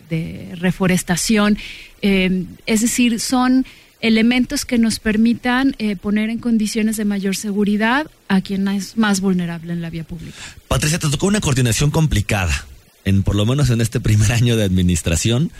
reforestación. 0.55 1.57
Eh, 2.01 2.45
es 2.65 2.81
decir, 2.81 3.19
son 3.19 3.65
elementos 4.01 4.65
que 4.65 4.77
nos 4.77 4.99
permitan 4.99 5.75
eh, 5.77 5.95
poner 5.95 6.29
en 6.29 6.39
condiciones 6.39 6.97
de 6.97 7.05
mayor 7.05 7.35
seguridad 7.35 8.09
a 8.27 8.41
quien 8.41 8.67
es 8.67 8.97
más 8.97 9.21
vulnerable 9.21 9.73
en 9.73 9.81
la 9.81 9.89
vía 9.89 10.03
pública. 10.03 10.37
Patricia, 10.67 10.99
te 10.99 11.09
tocó 11.09 11.27
una 11.27 11.39
coordinación 11.39 11.91
complicada, 11.91 12.65
en 13.05 13.23
por 13.23 13.35
lo 13.35 13.45
menos 13.45 13.69
en 13.69 13.81
este 13.81 13.99
primer 14.01 14.31
año 14.31 14.57
de 14.57 14.63
administración, 14.63 15.51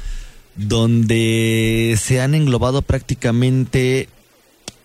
donde 0.56 1.98
se 2.02 2.20
han 2.20 2.34
englobado 2.34 2.82
prácticamente, 2.82 4.10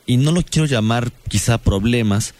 y 0.06 0.18
no 0.18 0.32
lo 0.32 0.42
quiero 0.42 0.66
llamar 0.66 1.10
quizá 1.28 1.58
problemas, 1.58 2.34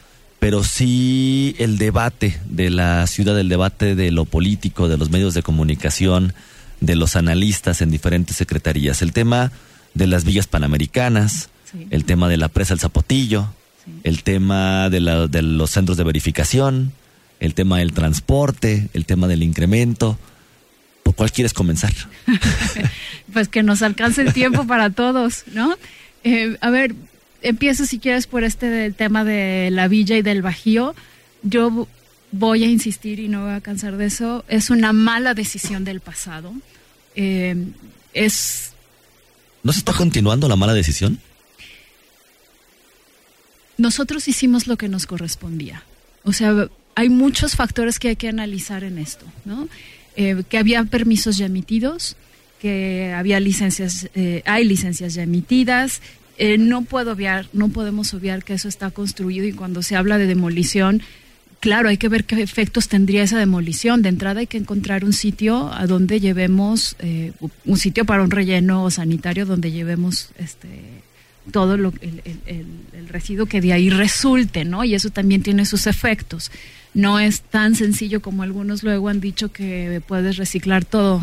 pero 0.46 0.62
sí 0.62 1.56
el 1.58 1.76
debate 1.76 2.38
de 2.48 2.70
la 2.70 3.04
ciudad, 3.08 3.36
el 3.36 3.48
debate 3.48 3.96
de 3.96 4.12
lo 4.12 4.26
político, 4.26 4.86
de 4.86 4.96
los 4.96 5.10
medios 5.10 5.34
de 5.34 5.42
comunicación, 5.42 6.34
de 6.80 6.94
los 6.94 7.16
analistas 7.16 7.82
en 7.82 7.90
diferentes 7.90 8.36
secretarías. 8.36 9.02
El 9.02 9.12
tema 9.12 9.50
de 9.94 10.06
las 10.06 10.24
villas 10.24 10.46
panamericanas, 10.46 11.48
el 11.90 12.04
tema 12.04 12.28
de 12.28 12.36
la 12.36 12.46
presa 12.46 12.74
El 12.74 12.78
Zapotillo, 12.78 13.48
el 14.04 14.22
tema 14.22 14.88
de, 14.88 15.00
la, 15.00 15.26
de 15.26 15.42
los 15.42 15.72
centros 15.72 15.98
de 15.98 16.04
verificación, 16.04 16.92
el 17.40 17.54
tema 17.54 17.78
del 17.78 17.92
transporte, 17.92 18.88
el 18.92 19.04
tema 19.04 19.26
del 19.26 19.42
incremento. 19.42 20.16
¿Por 21.02 21.16
cuál 21.16 21.32
quieres 21.32 21.54
comenzar? 21.54 21.92
pues 23.32 23.48
que 23.48 23.64
nos 23.64 23.82
alcance 23.82 24.22
el 24.22 24.32
tiempo 24.32 24.64
para 24.64 24.90
todos, 24.90 25.42
¿no? 25.52 25.74
Eh, 26.22 26.56
a 26.60 26.70
ver, 26.70 26.94
empiezo 27.42 27.86
si 27.86 27.98
quieres 27.98 28.26
por 28.26 28.44
este 28.44 28.90
tema 28.92 29.24
de 29.24 29.70
la 29.70 29.88
villa 29.88 30.16
y 30.16 30.22
del 30.22 30.42
bajío. 30.42 30.94
Yo 31.42 31.86
voy 32.32 32.64
a 32.64 32.66
insistir 32.66 33.20
y 33.20 33.28
no 33.28 33.44
voy 33.44 33.54
a 33.54 33.60
cansar 33.60 33.96
de 33.96 34.06
eso. 34.06 34.44
Es 34.48 34.70
una 34.70 34.92
mala 34.92 35.34
decisión 35.34 35.84
del 35.84 36.00
pasado. 36.00 36.52
Eh, 37.14 37.56
es. 38.12 38.72
¿No 39.62 39.72
se 39.72 39.80
está 39.80 39.92
continuando 39.92 40.48
la 40.48 40.56
mala 40.56 40.74
decisión? 40.74 41.18
Nosotros 43.78 44.26
hicimos 44.28 44.66
lo 44.66 44.76
que 44.76 44.88
nos 44.88 45.06
correspondía. 45.06 45.82
O 46.24 46.32
sea, 46.32 46.68
hay 46.94 47.08
muchos 47.08 47.56
factores 47.56 47.98
que 47.98 48.08
hay 48.08 48.16
que 48.16 48.28
analizar 48.28 48.84
en 48.84 48.98
esto, 48.98 49.26
¿no? 49.44 49.68
Eh, 50.16 50.44
que 50.48 50.56
había 50.56 50.82
permisos 50.84 51.36
ya 51.36 51.46
emitidos, 51.46 52.16
que 52.60 53.12
había 53.14 53.38
licencias, 53.38 54.08
eh, 54.14 54.42
hay 54.46 54.64
licencias 54.64 55.14
ya 55.14 55.22
emitidas. 55.22 56.00
Eh, 56.38 56.58
no 56.58 56.82
puedo 56.82 57.12
obviar, 57.12 57.48
no 57.52 57.68
podemos 57.70 58.12
obviar 58.14 58.44
que 58.44 58.54
eso 58.54 58.68
está 58.68 58.90
construido 58.90 59.46
y 59.46 59.52
cuando 59.52 59.82
se 59.82 59.96
habla 59.96 60.18
de 60.18 60.26
demolición, 60.26 61.02
claro, 61.60 61.88
hay 61.88 61.96
que 61.96 62.08
ver 62.08 62.24
qué 62.24 62.42
efectos 62.42 62.88
tendría 62.88 63.22
esa 63.22 63.38
demolición. 63.38 64.02
De 64.02 64.10
entrada 64.10 64.40
hay 64.40 64.46
que 64.46 64.58
encontrar 64.58 65.04
un 65.04 65.12
sitio 65.12 65.72
a 65.72 65.86
donde 65.86 66.20
llevemos, 66.20 66.96
un 67.64 67.78
sitio 67.78 68.04
para 68.04 68.22
un 68.22 68.30
relleno 68.30 68.90
sanitario 68.90 69.46
donde 69.46 69.70
llevemos 69.70 70.30
este 70.38 70.68
todo 71.50 71.76
lo, 71.76 71.92
el, 72.00 72.22
el, 72.24 72.66
el, 72.92 73.08
residuo 73.08 73.46
que 73.46 73.60
de 73.60 73.72
ahí 73.72 73.90
resulte, 73.90 74.64
¿no? 74.64 74.84
Y 74.84 74.94
eso 74.94 75.10
también 75.10 75.42
tiene 75.42 75.64
sus 75.64 75.86
efectos. 75.86 76.50
No 76.94 77.18
es 77.18 77.42
tan 77.42 77.74
sencillo 77.74 78.20
como 78.22 78.42
algunos 78.42 78.82
luego 78.82 79.08
han 79.08 79.20
dicho 79.20 79.52
que 79.52 80.00
puedes 80.06 80.36
reciclar 80.36 80.84
todo. 80.84 81.22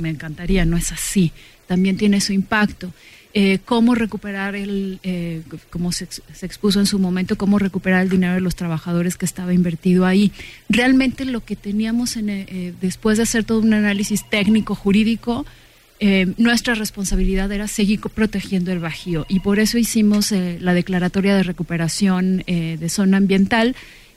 Me 0.00 0.10
encantaría, 0.10 0.64
no 0.64 0.76
es 0.76 0.90
así. 0.92 1.32
También 1.66 1.96
tiene 1.96 2.20
su 2.20 2.32
impacto. 2.32 2.92
Eh, 3.34 3.60
cómo 3.64 3.94
recuperar 3.94 4.54
el, 4.54 5.00
eh, 5.02 5.42
como 5.70 5.90
se, 5.90 6.06
expuso 6.42 6.80
en 6.80 6.86
su 6.86 6.98
momento, 6.98 7.38
cómo 7.38 7.58
recuperar 7.58 8.02
el 8.02 8.10
dinero 8.10 8.34
de 8.34 8.42
los 8.42 8.56
trabajadores 8.56 9.16
que 9.16 9.24
estaba 9.24 9.54
invertido 9.54 10.04
ahí. 10.04 10.32
Realmente 10.68 11.24
lo 11.24 11.42
que 11.42 11.56
teníamos 11.56 12.16
en, 12.16 12.28
eh, 12.28 12.74
después 12.80 13.16
de 13.16 13.22
hacer 13.22 13.44
todo 13.44 13.60
un 13.60 13.72
análisis 13.72 14.28
técnico, 14.28 14.74
jurídico, 14.74 15.46
eh, 16.04 16.34
nuestra 16.36 16.74
responsabilidad 16.74 17.52
era 17.52 17.68
seguir 17.68 18.00
protegiendo 18.00 18.72
el 18.72 18.80
Bajío 18.80 19.24
y 19.28 19.38
por 19.38 19.60
eso 19.60 19.78
hicimos 19.78 20.32
eh, 20.32 20.58
la 20.60 20.74
declaratoria 20.74 21.36
de 21.36 21.44
recuperación 21.44 22.42
eh, 22.48 22.76
de 22.80 22.88
zona 22.88 23.18
ambiental 23.18 23.76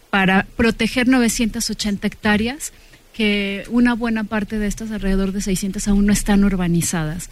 para 0.10 0.48
proteger 0.58 1.08
980 1.08 2.08
hectáreas, 2.08 2.74
que 3.14 3.66
una 3.70 3.94
buena 3.94 4.24
parte 4.24 4.58
de 4.58 4.66
estas, 4.66 4.90
alrededor 4.90 5.32
de 5.32 5.42
600, 5.42 5.88
aún 5.88 6.08
no 6.08 6.14
están 6.14 6.44
urbanizadas. 6.44 7.30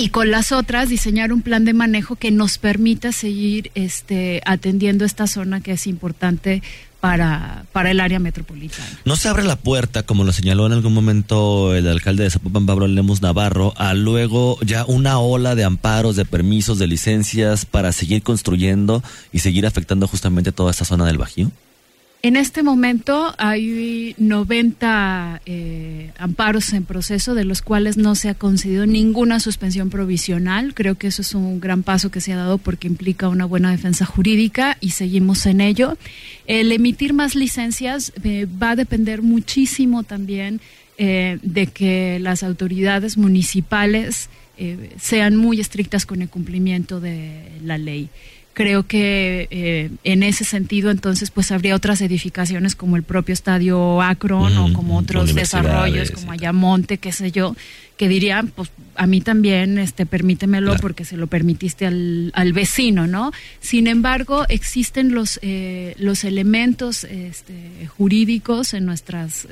Y 0.00 0.10
con 0.10 0.30
las 0.30 0.52
otras, 0.52 0.88
diseñar 0.88 1.32
un 1.32 1.42
plan 1.42 1.64
de 1.64 1.72
manejo 1.74 2.14
que 2.14 2.30
nos 2.30 2.58
permita 2.58 3.10
seguir 3.10 3.72
este, 3.74 4.40
atendiendo 4.46 5.04
esta 5.04 5.26
zona 5.26 5.60
que 5.60 5.72
es 5.72 5.88
importante 5.88 6.62
para, 7.00 7.64
para 7.72 7.90
el 7.90 7.98
área 7.98 8.20
metropolitana. 8.20 8.86
No 9.04 9.16
se 9.16 9.28
abre 9.28 9.42
la 9.42 9.56
puerta, 9.56 10.04
como 10.04 10.22
lo 10.22 10.32
señaló 10.32 10.66
en 10.66 10.72
algún 10.72 10.94
momento 10.94 11.74
el 11.74 11.88
alcalde 11.88 12.22
de 12.22 12.30
Zapopan, 12.30 12.64
Pablo 12.64 12.86
Lemos 12.86 13.22
Navarro, 13.22 13.74
a 13.76 13.92
luego 13.94 14.58
ya 14.62 14.84
una 14.84 15.18
ola 15.18 15.56
de 15.56 15.64
amparos, 15.64 16.14
de 16.14 16.24
permisos, 16.24 16.78
de 16.78 16.86
licencias 16.86 17.66
para 17.66 17.90
seguir 17.90 18.22
construyendo 18.22 19.02
y 19.32 19.40
seguir 19.40 19.66
afectando 19.66 20.06
justamente 20.06 20.52
toda 20.52 20.70
esta 20.70 20.84
zona 20.84 21.06
del 21.06 21.18
Bajío. 21.18 21.50
En 22.20 22.34
este 22.34 22.64
momento 22.64 23.32
hay 23.38 24.16
90 24.18 25.40
eh, 25.46 26.10
amparos 26.18 26.72
en 26.72 26.84
proceso, 26.84 27.36
de 27.36 27.44
los 27.44 27.62
cuales 27.62 27.96
no 27.96 28.16
se 28.16 28.28
ha 28.28 28.34
concedido 28.34 28.86
ninguna 28.86 29.38
suspensión 29.38 29.88
provisional. 29.88 30.74
Creo 30.74 30.96
que 30.96 31.06
eso 31.06 31.22
es 31.22 31.32
un 31.36 31.60
gran 31.60 31.84
paso 31.84 32.10
que 32.10 32.20
se 32.20 32.32
ha 32.32 32.36
dado 32.36 32.58
porque 32.58 32.88
implica 32.88 33.28
una 33.28 33.44
buena 33.44 33.70
defensa 33.70 34.04
jurídica 34.04 34.76
y 34.80 34.90
seguimos 34.90 35.46
en 35.46 35.60
ello. 35.60 35.96
El 36.48 36.72
emitir 36.72 37.12
más 37.12 37.36
licencias 37.36 38.12
eh, 38.24 38.48
va 38.60 38.70
a 38.70 38.76
depender 38.76 39.22
muchísimo 39.22 40.02
también 40.02 40.60
eh, 40.96 41.38
de 41.42 41.68
que 41.68 42.18
las 42.18 42.42
autoridades 42.42 43.16
municipales 43.16 44.28
sean 45.00 45.36
muy 45.36 45.60
estrictas 45.60 46.04
con 46.04 46.20
el 46.20 46.28
cumplimiento 46.28 46.98
de 46.98 47.44
la 47.62 47.78
ley 47.78 48.10
creo 48.58 48.88
que 48.88 49.46
eh, 49.52 49.88
en 50.02 50.24
ese 50.24 50.42
sentido 50.42 50.90
entonces 50.90 51.30
pues 51.30 51.52
habría 51.52 51.76
otras 51.76 52.00
edificaciones 52.00 52.74
como 52.74 52.96
el 52.96 53.04
propio 53.04 53.32
estadio 53.32 54.02
Akron 54.02 54.58
o 54.58 54.72
como 54.72 54.98
otros 54.98 55.32
desarrollos 55.32 56.10
como 56.10 56.32
Ayamonte, 56.32 56.98
qué 56.98 57.12
sé 57.12 57.30
yo, 57.30 57.54
que 57.96 58.08
dirían 58.08 58.48
pues 58.48 58.72
a 58.96 59.06
mí 59.06 59.20
también 59.20 59.78
este 59.78 60.06
permítemelo 60.06 60.74
porque 60.80 61.04
se 61.04 61.16
lo 61.16 61.28
permitiste 61.28 61.86
al, 61.86 62.32
al, 62.34 62.52
vecino, 62.52 63.06
¿no? 63.06 63.30
Sin 63.60 63.86
embargo, 63.86 64.44
existen 64.48 65.14
los 65.14 65.38
eh, 65.42 65.94
los 65.96 66.24
elementos 66.24 67.04
este, 67.04 67.86
jurídicos 67.96 68.74
en 68.74 68.86
nuestras 68.86 69.46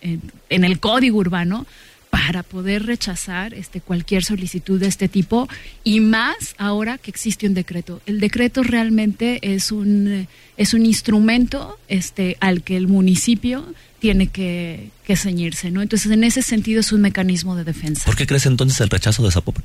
eh, 0.00 0.18
en 0.50 0.64
el 0.64 0.80
código 0.80 1.18
urbano 1.18 1.66
para 2.14 2.44
poder 2.44 2.86
rechazar 2.86 3.54
este, 3.54 3.80
cualquier 3.80 4.22
solicitud 4.22 4.78
de 4.78 4.86
este 4.86 5.08
tipo 5.08 5.48
y 5.82 5.98
más 5.98 6.54
ahora 6.58 6.96
que 6.96 7.10
existe 7.10 7.48
un 7.48 7.54
decreto. 7.54 8.00
El 8.06 8.20
decreto 8.20 8.62
realmente 8.62 9.40
es 9.42 9.72
un, 9.72 10.28
es 10.56 10.74
un 10.74 10.86
instrumento 10.86 11.76
este, 11.88 12.36
al 12.38 12.62
que 12.62 12.76
el 12.76 12.86
municipio 12.86 13.66
tiene 13.98 14.28
que, 14.28 14.90
que 15.04 15.16
ceñirse. 15.16 15.72
¿no? 15.72 15.82
Entonces, 15.82 16.12
en 16.12 16.22
ese 16.22 16.42
sentido 16.42 16.78
es 16.78 16.92
un 16.92 17.00
mecanismo 17.00 17.56
de 17.56 17.64
defensa. 17.64 18.04
¿Por 18.04 18.14
qué 18.14 18.28
crees 18.28 18.46
entonces 18.46 18.80
el 18.80 18.90
rechazo 18.90 19.24
de 19.24 19.32
Zapopan? 19.32 19.64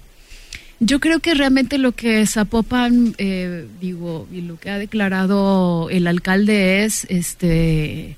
Yo 0.80 1.00
creo 1.00 1.20
que 1.20 1.36
realmente 1.36 1.78
lo 1.78 1.92
que 1.92 2.26
Zapopan, 2.26 3.14
eh, 3.20 3.68
digo, 3.80 4.28
y 4.34 4.42
lo 4.42 4.60
que 4.60 4.72
ha 4.72 4.80
declarado 4.80 5.92
el 5.92 6.08
alcalde 6.08 6.84
es, 6.84 7.06
este, 7.10 8.18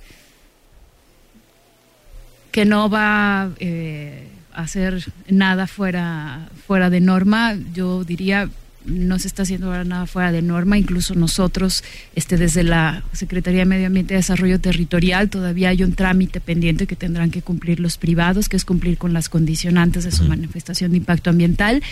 que 2.52 2.66
no 2.66 2.90
va 2.90 3.52
eh, 3.60 4.28
a 4.54 4.64
hacer 4.64 5.06
nada 5.30 5.68
fuera, 5.68 6.50
fuera 6.68 6.90
de 6.90 7.00
norma. 7.00 7.56
Yo 7.74 8.04
diría, 8.04 8.50
no 8.86 9.20
se 9.20 9.28
está 9.28 9.44
haciendo 9.44 9.68
ahora 9.68 9.84
nada 9.84 10.06
fuera 10.06 10.32
de 10.32 10.42
norma, 10.42 10.78
incluso 10.78 11.16
nosotros, 11.16 11.84
este, 12.16 12.38
desde 12.38 12.64
la 12.64 13.04
Secretaría 13.14 13.60
de 13.60 13.66
Medio 13.66 13.88
Ambiente 13.88 14.14
y 14.14 14.18
Desarrollo 14.18 14.60
Territorial, 14.60 15.30
todavía 15.30 15.70
hay 15.70 15.84
un 15.84 15.94
trámite 15.94 16.40
pendiente 16.40 16.88
que 16.88 16.96
tendrán 16.96 17.32
que 17.32 17.42
cumplir 17.42 17.80
los 17.80 17.98
privados, 17.98 18.50
que 18.50 18.58
es 18.58 18.66
cumplir 18.66 18.98
con 18.98 19.14
las 19.14 19.30
condicionantes 19.30 20.04
de 20.04 20.12
su 20.12 20.24
manifestación 20.26 20.92
de 20.92 20.98
impacto 20.98 21.30
ambiental, 21.30 21.84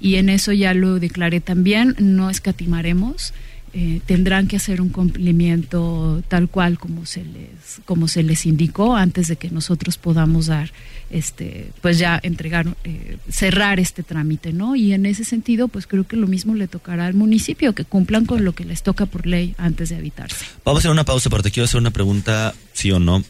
y 0.00 0.16
en 0.16 0.28
eso 0.28 0.52
ya 0.52 0.74
lo 0.74 0.98
declaré 0.98 1.40
también, 1.40 1.94
no 1.98 2.30
escatimaremos. 2.30 3.32
Eh, 3.74 4.02
tendrán 4.04 4.48
que 4.48 4.56
hacer 4.56 4.82
un 4.82 4.90
cumplimiento 4.90 6.22
tal 6.28 6.50
cual 6.50 6.78
como 6.78 7.06
se 7.06 7.24
les 7.24 7.80
como 7.86 8.06
se 8.06 8.22
les 8.22 8.44
indicó 8.44 8.96
antes 8.96 9.28
de 9.28 9.36
que 9.36 9.48
nosotros 9.48 9.96
podamos 9.96 10.44
dar 10.48 10.70
este 11.08 11.70
pues 11.80 11.96
ya 11.96 12.20
entregar 12.22 12.66
eh, 12.84 13.16
cerrar 13.30 13.80
este 13.80 14.02
trámite 14.02 14.52
no 14.52 14.76
y 14.76 14.92
en 14.92 15.06
ese 15.06 15.24
sentido 15.24 15.68
pues 15.68 15.86
creo 15.86 16.06
que 16.06 16.16
lo 16.16 16.26
mismo 16.26 16.54
le 16.54 16.68
tocará 16.68 17.06
al 17.06 17.14
municipio 17.14 17.74
que 17.74 17.86
cumplan 17.86 18.26
con 18.26 18.44
lo 18.44 18.52
que 18.52 18.66
les 18.66 18.82
toca 18.82 19.06
por 19.06 19.26
ley 19.26 19.54
antes 19.56 19.88
de 19.88 19.96
habitarse. 19.96 20.44
Vamos 20.66 20.80
a 20.80 20.80
hacer 20.80 20.90
una 20.90 21.04
pausa 21.04 21.30
porque 21.30 21.50
quiero 21.50 21.64
hacer 21.64 21.80
una 21.80 21.92
pregunta 21.92 22.52
sí 22.74 22.90
o 22.90 22.98
no 22.98 23.24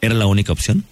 era 0.00 0.14
la 0.14 0.26
única 0.26 0.52
opción 0.52 0.86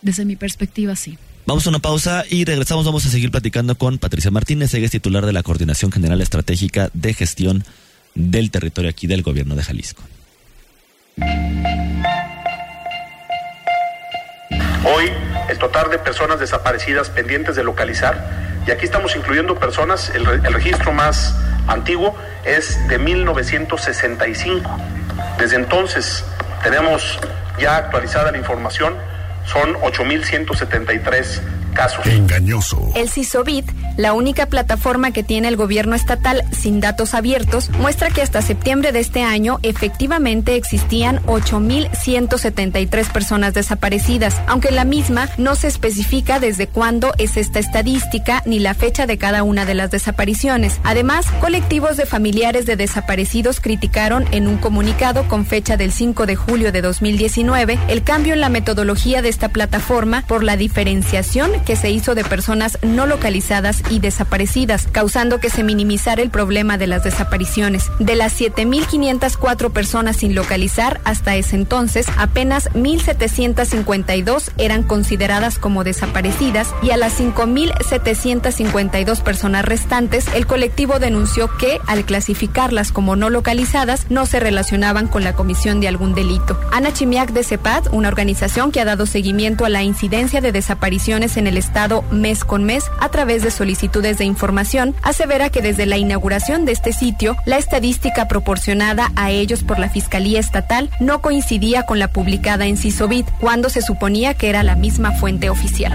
desde 0.00 0.24
mi 0.24 0.36
perspectiva 0.36 0.96
sí 0.96 1.18
Vamos 1.46 1.64
a 1.64 1.70
una 1.70 1.78
pausa 1.78 2.24
y 2.28 2.44
regresamos. 2.44 2.84
Vamos 2.84 3.06
a 3.06 3.08
seguir 3.08 3.30
platicando 3.30 3.78
con 3.78 3.98
Patricia 3.98 4.32
Martínez, 4.32 4.74
ella 4.74 4.86
es 4.86 4.90
titular 4.90 5.24
de 5.24 5.32
la 5.32 5.44
Coordinación 5.44 5.92
General 5.92 6.20
Estratégica 6.20 6.90
de 6.92 7.14
Gestión 7.14 7.62
del 8.16 8.50
Territorio 8.50 8.90
aquí 8.90 9.06
del 9.06 9.22
Gobierno 9.22 9.54
de 9.54 9.62
Jalisco. 9.62 10.02
Hoy, 14.84 15.12
el 15.48 15.58
total 15.58 15.88
de 15.90 16.00
personas 16.00 16.40
desaparecidas 16.40 17.10
pendientes 17.10 17.54
de 17.54 17.62
localizar, 17.62 18.64
y 18.66 18.72
aquí 18.72 18.84
estamos 18.84 19.14
incluyendo 19.14 19.56
personas, 19.56 20.10
el, 20.16 20.26
el 20.26 20.52
registro 20.52 20.92
más 20.92 21.36
antiguo 21.68 22.16
es 22.44 22.88
de 22.88 22.98
1965. 22.98 24.68
Desde 25.38 25.54
entonces 25.54 26.24
tenemos 26.64 27.20
ya 27.60 27.76
actualizada 27.76 28.32
la 28.32 28.38
información 28.38 28.94
son 29.46 29.74
8.173 29.74 31.40
casos. 31.76 32.06
Engañoso. 32.06 32.90
El 32.94 33.10
CISOBIT, 33.10 33.66
la 33.96 34.14
única 34.14 34.46
plataforma 34.46 35.12
que 35.12 35.22
tiene 35.22 35.48
el 35.48 35.56
gobierno 35.56 35.94
estatal 35.94 36.42
sin 36.50 36.80
datos 36.80 37.14
abiertos, 37.14 37.70
muestra 37.70 38.10
que 38.10 38.22
hasta 38.22 38.42
septiembre 38.42 38.92
de 38.92 39.00
este 39.00 39.22
año 39.22 39.58
efectivamente 39.62 40.56
existían 40.56 41.22
8.173 41.26 43.12
personas 43.12 43.54
desaparecidas, 43.54 44.40
aunque 44.46 44.70
la 44.70 44.84
misma 44.84 45.28
no 45.36 45.54
se 45.54 45.68
especifica 45.68 46.40
desde 46.40 46.66
cuándo 46.66 47.12
es 47.18 47.36
esta 47.36 47.58
estadística 47.58 48.42
ni 48.46 48.58
la 48.58 48.74
fecha 48.74 49.06
de 49.06 49.18
cada 49.18 49.42
una 49.42 49.66
de 49.66 49.74
las 49.74 49.90
desapariciones. 49.90 50.80
Además, 50.82 51.26
colectivos 51.40 51.96
de 51.96 52.06
familiares 52.06 52.64
de 52.64 52.76
desaparecidos 52.76 53.60
criticaron 53.60 54.24
en 54.30 54.48
un 54.48 54.56
comunicado 54.56 55.28
con 55.28 55.44
fecha 55.44 55.76
del 55.76 55.92
5 55.92 56.26
de 56.26 56.36
julio 56.36 56.72
de 56.72 56.80
2019 56.80 57.78
el 57.88 58.02
cambio 58.02 58.32
en 58.32 58.40
la 58.40 58.48
metodología 58.48 59.22
de 59.22 59.28
esta 59.28 59.50
plataforma 59.50 60.24
por 60.26 60.42
la 60.42 60.56
diferenciación 60.56 61.50
que 61.66 61.76
se 61.76 61.90
hizo 61.90 62.14
de 62.14 62.24
personas 62.24 62.78
no 62.82 63.06
localizadas 63.06 63.82
y 63.90 63.98
desaparecidas, 63.98 64.88
causando 64.90 65.40
que 65.40 65.50
se 65.50 65.64
minimizara 65.64 66.22
el 66.22 66.30
problema 66.30 66.78
de 66.78 66.86
las 66.86 67.04
desapariciones. 67.04 67.90
De 67.98 68.16
las 68.16 68.40
7.504 68.40 69.70
personas 69.70 70.16
sin 70.16 70.34
localizar 70.34 71.00
hasta 71.04 71.36
ese 71.36 71.56
entonces, 71.56 72.06
apenas 72.16 72.70
1.752 72.72 74.50
eran 74.56 74.84
consideradas 74.84 75.58
como 75.58 75.84
desaparecidas 75.84 76.74
y 76.82 76.90
a 76.90 76.96
las 76.96 77.20
5.752 77.20 79.22
personas 79.22 79.64
restantes, 79.64 80.26
el 80.34 80.46
colectivo 80.46 80.98
denunció 80.98 81.50
que, 81.58 81.80
al 81.86 82.04
clasificarlas 82.04 82.92
como 82.92 83.16
no 83.16 83.28
localizadas, 83.28 84.06
no 84.08 84.26
se 84.26 84.40
relacionaban 84.40 85.08
con 85.08 85.24
la 85.24 85.34
comisión 85.34 85.80
de 85.80 85.88
algún 85.88 86.14
delito. 86.14 86.58
Ana 86.72 86.92
Chimiak 86.92 87.32
de 87.32 87.42
CEPAD, 87.42 87.92
una 87.92 88.08
organización 88.08 88.70
que 88.70 88.80
ha 88.80 88.84
dado 88.84 89.06
seguimiento 89.06 89.64
a 89.64 89.68
la 89.68 89.82
incidencia 89.82 90.40
de 90.40 90.52
desapariciones 90.52 91.36
el 91.46 91.56
Estado 91.56 92.02
mes 92.10 92.44
con 92.44 92.64
mes 92.64 92.84
a 93.00 93.08
través 93.08 93.42
de 93.42 93.50
solicitudes 93.50 94.18
de 94.18 94.24
información, 94.24 94.94
asevera 95.02 95.50
que 95.50 95.62
desde 95.62 95.86
la 95.86 95.96
inauguración 95.96 96.64
de 96.64 96.72
este 96.72 96.92
sitio, 96.92 97.36
la 97.44 97.58
estadística 97.58 98.28
proporcionada 98.28 99.10
a 99.16 99.30
ellos 99.30 99.62
por 99.62 99.78
la 99.78 99.88
Fiscalía 99.88 100.40
Estatal 100.40 100.90
no 101.00 101.20
coincidía 101.20 101.84
con 101.84 101.98
la 101.98 102.08
publicada 102.08 102.66
en 102.66 102.76
CISOBIT, 102.76 103.26
cuando 103.40 103.68
se 103.68 103.82
suponía 103.82 104.34
que 104.34 104.48
era 104.48 104.62
la 104.62 104.76
misma 104.76 105.12
fuente 105.12 105.50
oficial. 105.50 105.94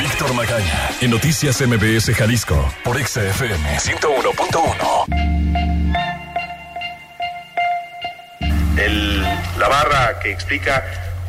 Víctor 0.00 0.34
Magaña, 0.34 0.90
en 1.00 1.10
Noticias 1.10 1.60
MBS 1.60 2.14
Jalisco, 2.14 2.72
por 2.84 2.96
XFM 2.98 3.78
101.1. 3.78 5.33
la 9.64 9.68
barra 9.68 10.18
que 10.20 10.30
explica 10.30 10.84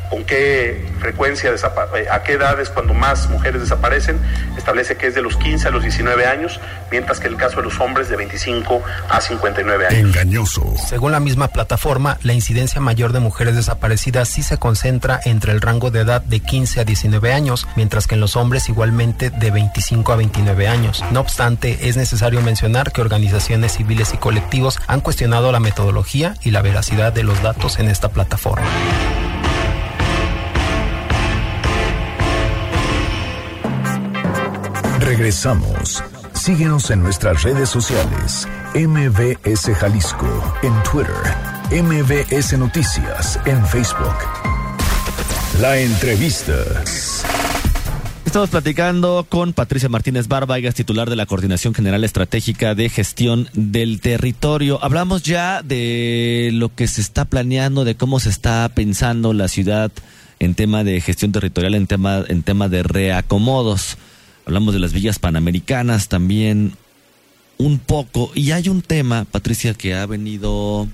con 0.10 0.24
qué 0.24 0.86
frecuencia, 1.00 1.52
eh, 1.52 2.08
a 2.12 2.24
qué 2.24 2.34
edades 2.34 2.70
cuando 2.70 2.94
más 2.94 3.30
mujeres 3.30 3.62
desaparecen, 3.62 4.20
establece 4.58 4.98
que 4.98 5.08
es 5.08 5.16
de 5.16 5.22
los 5.22 5.38
15 5.38 5.68
a 5.68 5.72
los 5.72 5.84
19 5.84 6.26
años, 6.26 6.60
mientras 6.92 7.20
que 7.20 7.28
el 7.28 7.38
caso 7.38 7.58
de 7.58 7.64
los 7.64 7.80
hombres 7.80 8.10
de 8.10 8.16
25 8.16 8.82
a 9.10 9.22
59 9.22 9.88
años. 9.88 10.00
Engañoso. 10.00 10.74
Según 10.88 11.12
la 11.12 11.20
misma 11.20 11.50
plataforma, 11.50 12.18
la 12.24 12.34
incidencia 12.34 12.82
mayor 12.82 13.14
de 13.14 13.20
mujeres 13.20 13.56
desaparecidas 13.56 14.30
sí 14.30 14.44
se 14.44 14.58
concentra 14.58 15.20
entre 15.26 15.52
el 15.52 15.62
rango 15.62 15.92
de 15.92 16.02
edad 16.02 16.22
de 16.22 16.40
15 16.40 16.82
a 16.82 16.84
19 16.84 17.34
años, 17.34 17.68
mientras 17.76 18.08
que 18.08 18.16
en 18.16 18.22
los 18.22 18.36
hombres 18.36 18.70
igualmente 18.70 19.30
de 19.30 19.52
25 19.52 20.14
a 20.14 20.16
29 20.16 20.68
años. 20.68 21.04
No 21.12 21.20
obstante, 21.20 21.90
es 21.90 21.98
necesario 21.98 22.42
mencionar 22.42 22.92
que 22.92 23.02
organizaciones 23.02 23.74
civiles 23.74 24.14
y 24.14 24.18
colectivos 24.18 24.80
han 24.88 25.02
cuestionado 25.02 25.52
la 25.52 25.60
metodología 25.60 26.36
y 26.42 26.52
la 26.52 26.62
veracidad 26.62 27.14
de 27.14 27.24
los 27.24 27.42
datos 27.42 27.80
en 27.80 27.90
esta 27.90 28.10
plataforma. 28.10 28.68
Regresamos. 35.18 36.04
Síguenos 36.34 36.92
en 36.92 37.02
nuestras 37.02 37.44
redes 37.44 37.70
sociales. 37.70 38.46
MBS 38.76 39.74
Jalisco 39.74 40.54
en 40.62 40.74
Twitter. 40.84 41.16
MBS 41.72 42.58
Noticias 42.58 43.40
en 43.46 43.66
Facebook. 43.66 44.14
La 45.62 45.80
entrevista. 45.80 46.54
Estamos 48.26 48.50
platicando 48.50 49.26
con 49.30 49.54
Patricia 49.54 49.88
Martínez 49.88 50.28
Barba, 50.28 50.58
ella 50.58 50.68
es 50.68 50.76
titular 50.76 51.10
de 51.10 51.16
la 51.16 51.26
Coordinación 51.26 51.74
General 51.74 52.04
Estratégica 52.04 52.76
de 52.76 52.90
Gestión 52.90 53.48
del 53.54 54.02
Territorio. 54.02 54.84
Hablamos 54.84 55.24
ya 55.24 55.62
de 55.62 56.50
lo 56.52 56.76
que 56.76 56.88
se 56.88 57.00
está 57.00 57.24
planeando, 57.24 57.86
de 57.86 57.96
cómo 57.96 58.20
se 58.20 58.30
está 58.30 58.68
pensando 58.68 59.32
la 59.32 59.48
ciudad 59.48 59.94
en 60.40 60.56
tema 60.56 60.84
de 60.84 61.00
gestión 61.00 61.32
territorial, 61.32 61.74
en 61.76 61.88
tema, 61.88 62.26
en 62.28 62.44
tema 62.44 62.68
de 62.68 62.84
reacomodos. 62.84 63.98
Hablamos 64.46 64.74
de 64.74 64.80
las 64.80 64.94
villas 64.94 65.20
panamericanas 65.20 66.08
también 66.08 66.74
un 67.58 67.80
poco. 67.80 68.32
Y 68.36 68.52
hay 68.52 68.70
un 68.70 68.82
tema, 68.82 69.26
Patricia, 69.26 69.74
que 69.74 69.96
ha 69.96 70.06
venido 70.06 70.88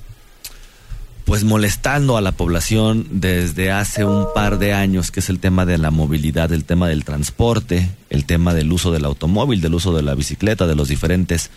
pues 1.26 1.44
molestando 1.44 2.18
a 2.18 2.22
la 2.22 2.32
población 2.32 3.08
desde 3.12 3.72
hace 3.72 4.04
un 4.04 4.26
par 4.34 4.58
de 4.58 4.74
años, 4.74 5.12
que 5.12 5.20
es 5.20 5.30
el 5.30 5.40
tema 5.40 5.66
de 5.66 5.78
la 5.78 5.92
movilidad, 5.92 6.52
el 6.52 6.66
tema 6.66 6.88
del 6.88 7.06
transporte, 7.06 7.90
el 8.10 8.26
tema 8.26 8.54
del 8.54 8.72
uso 8.72 8.92
del 8.92 9.06
automóvil, 9.06 9.62
del 9.62 9.76
uso 9.76 9.94
de 9.94 10.02
la 10.02 10.16
bicicleta, 10.16 10.68
de 10.68 10.76
los 10.76 10.90
diferentes 10.90 11.50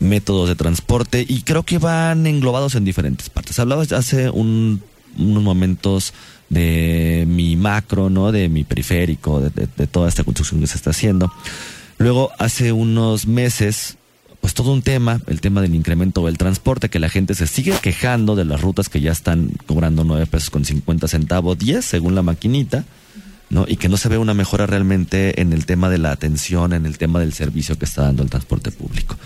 métodos 0.00 0.48
de 0.48 0.56
transporte 0.56 1.24
y 1.26 1.42
creo 1.42 1.62
que 1.62 1.78
van 1.78 2.26
englobados 2.26 2.74
en 2.74 2.84
diferentes 2.84 3.30
partes. 3.30 3.58
Hablabas 3.58 3.92
hace 3.92 4.28
unos 4.28 4.80
momentos 5.16 6.12
de 6.52 7.24
mi 7.26 7.56
macro, 7.56 8.10
¿no? 8.10 8.30
De 8.30 8.50
mi 8.50 8.62
periférico, 8.62 9.40
de, 9.40 9.86
toda 9.86 10.08
esta 10.08 10.22
construcción 10.22 10.60
que 10.60 10.66
se 10.66 10.76
está 10.76 10.90
haciendo. 10.90 11.32
Luego, 11.96 12.30
hace 12.38 12.72
unos 12.72 13.26
meses, 13.26 13.96
pues 14.42 14.52
todo 14.52 14.70
un 14.70 14.82
tema, 14.82 15.22
el 15.28 15.40
tema 15.40 15.62
del 15.62 15.74
incremento 15.74 16.26
del 16.26 16.36
transporte, 16.36 16.90
que 16.90 16.98
la 16.98 17.08
gente 17.08 17.34
se 17.34 17.46
sigue 17.46 17.72
quejando 17.80 18.36
de 18.36 18.44
las 18.44 18.60
rutas 18.60 18.90
que 18.90 19.00
ya 19.00 19.12
están 19.12 19.50
cobrando 19.66 20.04
9 20.04 20.26
pesos 20.26 20.50
con 20.50 20.66
50 20.66 21.08
centavos, 21.08 21.58
10 21.58 21.82
según 21.82 22.14
la 22.14 22.22
maquinita, 22.22 22.84
¿no? 23.48 23.64
Y 23.66 23.76
que 23.76 23.88
no 23.88 23.96
se 23.96 24.10
ve 24.10 24.18
una 24.18 24.34
mejora 24.34 24.66
realmente 24.66 25.40
en 25.40 25.54
el 25.54 25.64
tema 25.64 25.88
de 25.88 25.96
la 25.96 26.10
atención, 26.12 26.74
en 26.74 26.84
el 26.84 26.98
tema 26.98 27.18
del 27.18 27.32
servicio 27.32 27.78
que 27.78 27.86
está 27.86 28.02
dando 28.02 28.22
el 28.22 28.28
transporte 28.28 28.70
público. 28.70 29.16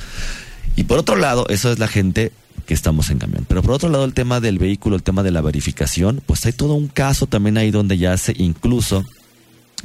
Y 0.76 0.84
por 0.84 1.00
otro 1.00 1.16
lado, 1.16 1.48
eso 1.48 1.72
es 1.72 1.80
la 1.80 1.88
gente 1.88 2.30
que 2.64 2.74
estamos 2.74 3.10
en 3.10 3.18
camión. 3.18 3.44
Pero 3.48 3.62
por 3.62 3.72
otro 3.72 3.88
lado, 3.88 4.04
el 4.04 4.14
tema 4.14 4.40
del 4.40 4.58
vehículo, 4.58 4.96
el 4.96 5.02
tema 5.02 5.22
de 5.22 5.30
la 5.30 5.40
verificación, 5.40 6.22
pues 6.24 6.46
hay 6.46 6.52
todo 6.52 6.74
un 6.74 6.88
caso 6.88 7.26
también 7.26 7.58
ahí 7.58 7.70
donde 7.70 7.98
ya 7.98 8.16
se 8.16 8.34
incluso 8.36 9.04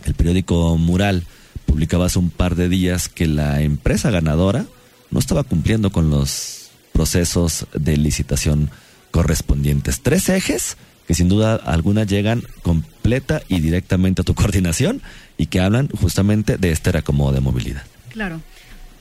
el 0.06 0.14
periódico 0.14 0.78
Mural 0.78 1.24
publicaba 1.66 2.06
hace 2.06 2.20
un 2.20 2.30
par 2.30 2.56
de 2.56 2.70
días 2.70 3.10
que 3.10 3.28
la 3.28 3.62
empresa 3.62 4.10
ganadora 4.10 4.66
no 5.10 5.20
estaba 5.20 5.44
cumpliendo 5.44 5.92
con 5.92 6.10
los 6.10 6.70
procesos 6.92 7.68
de 7.74 7.98
licitación 7.98 8.70
correspondientes. 9.12 10.02
Tres 10.02 10.30
ejes 10.30 10.78
que 11.08 11.14
sin 11.14 11.30
duda 11.30 11.56
alguna 11.56 12.04
llegan 12.04 12.44
completa 12.62 13.42
y 13.48 13.60
directamente 13.60 14.22
a 14.22 14.26
tu 14.26 14.34
coordinación 14.36 15.02
y 15.38 15.48
que 15.48 15.60
hablan 15.60 15.90
justamente 15.90 16.58
de 16.58 16.72
este 16.72 16.92
reacomodo 16.92 17.34
de 17.34 17.42
movilidad. 17.42 17.84
Claro. 18.10 18.42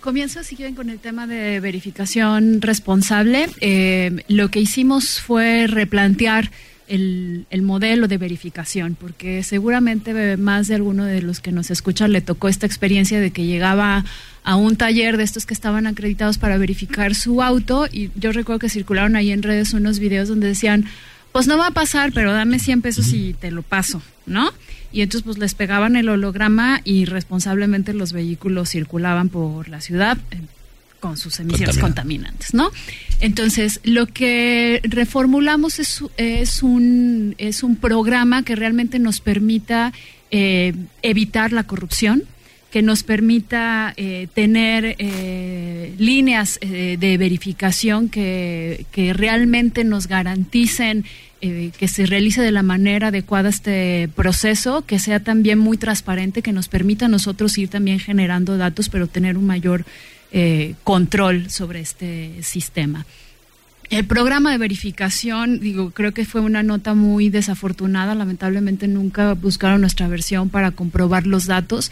Comienzo, 0.00 0.42
si 0.42 0.56
quieren, 0.56 0.74
con 0.74 0.88
el 0.88 0.98
tema 0.98 1.26
de 1.26 1.60
verificación 1.60 2.62
responsable. 2.62 3.48
Eh, 3.60 4.24
lo 4.28 4.50
que 4.50 4.58
hicimos 4.58 5.20
fue 5.20 5.66
replantear 5.66 6.50
el, 6.88 7.46
el, 7.50 7.60
modelo 7.60 8.08
de 8.08 8.16
verificación, 8.16 8.96
porque 8.98 9.42
seguramente 9.42 10.38
más 10.38 10.68
de 10.68 10.76
alguno 10.76 11.04
de 11.04 11.20
los 11.20 11.40
que 11.40 11.52
nos 11.52 11.70
escuchan 11.70 12.12
le 12.12 12.22
tocó 12.22 12.48
esta 12.48 12.66
experiencia 12.66 13.20
de 13.20 13.30
que 13.30 13.44
llegaba 13.44 14.04
a 14.42 14.56
un 14.56 14.76
taller 14.76 15.18
de 15.18 15.22
estos 15.22 15.44
que 15.44 15.54
estaban 15.54 15.86
acreditados 15.86 16.38
para 16.38 16.56
verificar 16.56 17.14
su 17.14 17.42
auto 17.42 17.86
y 17.92 18.10
yo 18.16 18.32
recuerdo 18.32 18.58
que 18.58 18.70
circularon 18.70 19.16
ahí 19.16 19.30
en 19.30 19.42
redes 19.42 19.74
unos 19.74 19.98
videos 19.98 20.28
donde 20.28 20.48
decían, 20.48 20.86
pues 21.30 21.46
no 21.46 21.58
va 21.58 21.68
a 21.68 21.72
pasar, 21.72 22.12
pero 22.12 22.32
dame 22.32 22.58
100 22.58 22.82
pesos 22.82 23.12
y 23.12 23.34
te 23.34 23.50
lo 23.50 23.62
paso, 23.62 24.02
¿no? 24.30 24.50
y 24.92 25.02
entonces 25.02 25.24
pues 25.24 25.38
les 25.38 25.54
pegaban 25.54 25.96
el 25.96 26.08
holograma 26.08 26.80
y 26.84 27.04
responsablemente 27.04 27.94
los 27.94 28.12
vehículos 28.12 28.70
circulaban 28.70 29.28
por 29.28 29.68
la 29.68 29.80
ciudad 29.80 30.18
eh, 30.30 30.40
con 30.98 31.16
sus 31.16 31.40
emisiones 31.40 31.78
contaminantes, 31.78 32.52
¿no? 32.52 32.70
Entonces, 33.20 33.80
lo 33.84 34.06
que 34.06 34.80
reformulamos 34.84 35.78
es, 35.78 36.04
es, 36.18 36.62
un, 36.62 37.34
es 37.38 37.62
un 37.62 37.76
programa 37.76 38.42
que 38.42 38.54
realmente 38.54 38.98
nos 38.98 39.20
permita 39.20 39.94
eh, 40.30 40.74
evitar 41.00 41.52
la 41.52 41.64
corrupción, 41.64 42.24
que 42.70 42.82
nos 42.82 43.02
permita 43.02 43.92
eh, 43.96 44.28
tener 44.32 44.96
líneas 45.98 46.58
de 46.60 47.16
verificación 47.18 48.08
que, 48.08 48.86
que 48.92 49.12
realmente 49.12 49.84
nos 49.84 50.06
garanticen 50.06 51.04
eh, 51.42 51.72
que 51.78 51.88
se 51.88 52.04
realice 52.04 52.42
de 52.42 52.52
la 52.52 52.62
manera 52.62 53.08
adecuada 53.08 53.48
este 53.48 54.10
proceso, 54.14 54.84
que 54.84 54.98
sea 54.98 55.20
también 55.20 55.58
muy 55.58 55.78
transparente, 55.78 56.42
que 56.42 56.52
nos 56.52 56.68
permita 56.68 57.06
a 57.06 57.08
nosotros 57.08 57.56
ir 57.56 57.70
también 57.70 57.98
generando 57.98 58.58
datos, 58.58 58.90
pero 58.90 59.06
tener 59.06 59.38
un 59.38 59.46
mayor 59.46 59.86
eh, 60.32 60.74
control 60.84 61.48
sobre 61.48 61.80
este 61.80 62.42
sistema. 62.42 63.06
El 63.88 64.04
programa 64.04 64.52
de 64.52 64.58
verificación, 64.58 65.60
digo, 65.60 65.92
creo 65.92 66.12
que 66.12 66.26
fue 66.26 66.42
una 66.42 66.62
nota 66.62 66.92
muy 66.92 67.30
desafortunada. 67.30 68.14
Lamentablemente 68.14 68.86
nunca 68.86 69.32
buscaron 69.32 69.80
nuestra 69.80 70.08
versión 70.08 70.50
para 70.50 70.72
comprobar 70.72 71.26
los 71.26 71.46
datos. 71.46 71.90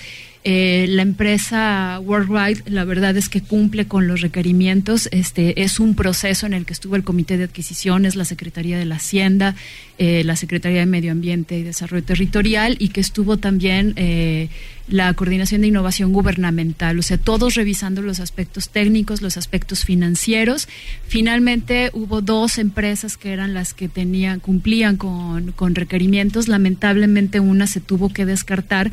Eh, 0.50 0.86
la 0.88 1.02
empresa 1.02 2.00
Worldwide, 2.02 2.62
la 2.70 2.86
verdad 2.86 3.14
es 3.18 3.28
que 3.28 3.42
cumple 3.42 3.86
con 3.86 4.08
los 4.08 4.22
requerimientos. 4.22 5.06
Este 5.12 5.60
es 5.62 5.78
un 5.78 5.94
proceso 5.94 6.46
en 6.46 6.54
el 6.54 6.64
que 6.64 6.72
estuvo 6.72 6.96
el 6.96 7.04
Comité 7.04 7.36
de 7.36 7.44
Adquisiciones, 7.44 8.16
la 8.16 8.24
Secretaría 8.24 8.78
de 8.78 8.86
la 8.86 8.94
Hacienda, 8.94 9.56
eh, 9.98 10.24
la 10.24 10.36
Secretaría 10.36 10.80
de 10.80 10.86
Medio 10.86 11.12
Ambiente 11.12 11.58
y 11.58 11.64
Desarrollo 11.64 12.02
Territorial 12.02 12.76
y 12.78 12.88
que 12.88 13.02
estuvo 13.02 13.36
también 13.36 13.92
eh, 13.96 14.48
la 14.88 15.12
Coordinación 15.12 15.60
de 15.60 15.66
Innovación 15.66 16.14
Gubernamental. 16.14 16.98
O 16.98 17.02
sea, 17.02 17.18
todos 17.18 17.54
revisando 17.54 18.00
los 18.00 18.18
aspectos 18.18 18.70
técnicos, 18.70 19.20
los 19.20 19.36
aspectos 19.36 19.84
financieros. 19.84 20.66
Finalmente 21.06 21.90
hubo 21.92 22.22
dos 22.22 22.56
empresas 22.56 23.18
que 23.18 23.34
eran 23.34 23.52
las 23.52 23.74
que 23.74 23.90
tenían 23.90 24.40
cumplían 24.40 24.96
con, 24.96 25.52
con 25.52 25.74
requerimientos. 25.74 26.48
Lamentablemente 26.48 27.38
una 27.38 27.66
se 27.66 27.82
tuvo 27.82 28.08
que 28.08 28.24
descartar 28.24 28.90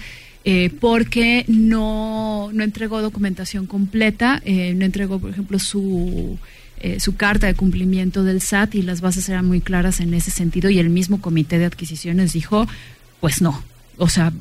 eh, 0.47 0.69
porque 0.79 1.43
no, 1.47 2.51
no 2.53 2.63
entregó 2.63 3.01
documentación 3.01 3.65
completa, 3.65 4.43
eh, 4.45 4.75
no 4.75 4.85
entregó, 4.85 5.17
por 5.17 5.31
ejemplo, 5.31 5.57
su, 5.57 6.37
eh, 6.81 6.99
su 6.99 7.15
carta 7.15 7.47
de 7.47 7.55
cumplimiento 7.55 8.23
del 8.23 8.41
SAT 8.41 8.75
y 8.75 8.83
las 8.83 9.01
bases 9.01 9.27
eran 9.27 9.47
muy 9.47 9.59
claras 9.59 10.01
en 10.01 10.13
ese 10.13 10.29
sentido 10.29 10.69
y 10.69 10.77
el 10.77 10.91
mismo 10.91 11.19
comité 11.19 11.57
de 11.57 11.65
adquisiciones 11.65 12.33
dijo, 12.33 12.67
pues 13.21 13.41
no, 13.41 13.63
o 13.97 14.07
sea, 14.07 14.33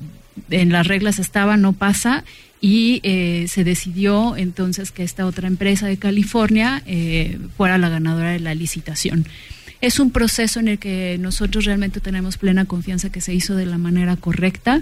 en 0.50 0.72
las 0.72 0.88
reglas 0.88 1.18
estaba, 1.18 1.56
no 1.56 1.72
pasa 1.72 2.24
y 2.60 3.00
se 3.48 3.64
decidió 3.64 4.36
entonces 4.36 4.90
que 4.90 5.04
esta 5.04 5.26
otra 5.26 5.48
empresa 5.48 5.86
de 5.86 5.98
California 5.98 6.82
fuera 7.56 7.76
la 7.76 7.90
ganadora 7.90 8.32
de 8.32 8.40
la 8.40 8.54
licitación. 8.54 9.26
Es 9.82 10.00
un 10.00 10.10
proceso 10.12 10.60
en 10.60 10.68
el 10.68 10.78
que 10.78 11.18
nosotros 11.20 11.66
realmente 11.66 12.00
tenemos 12.00 12.38
plena 12.38 12.64
confianza 12.64 13.12
que 13.12 13.20
se 13.20 13.34
hizo 13.34 13.54
de 13.54 13.66
la 13.66 13.76
manera 13.76 14.16
correcta 14.16 14.80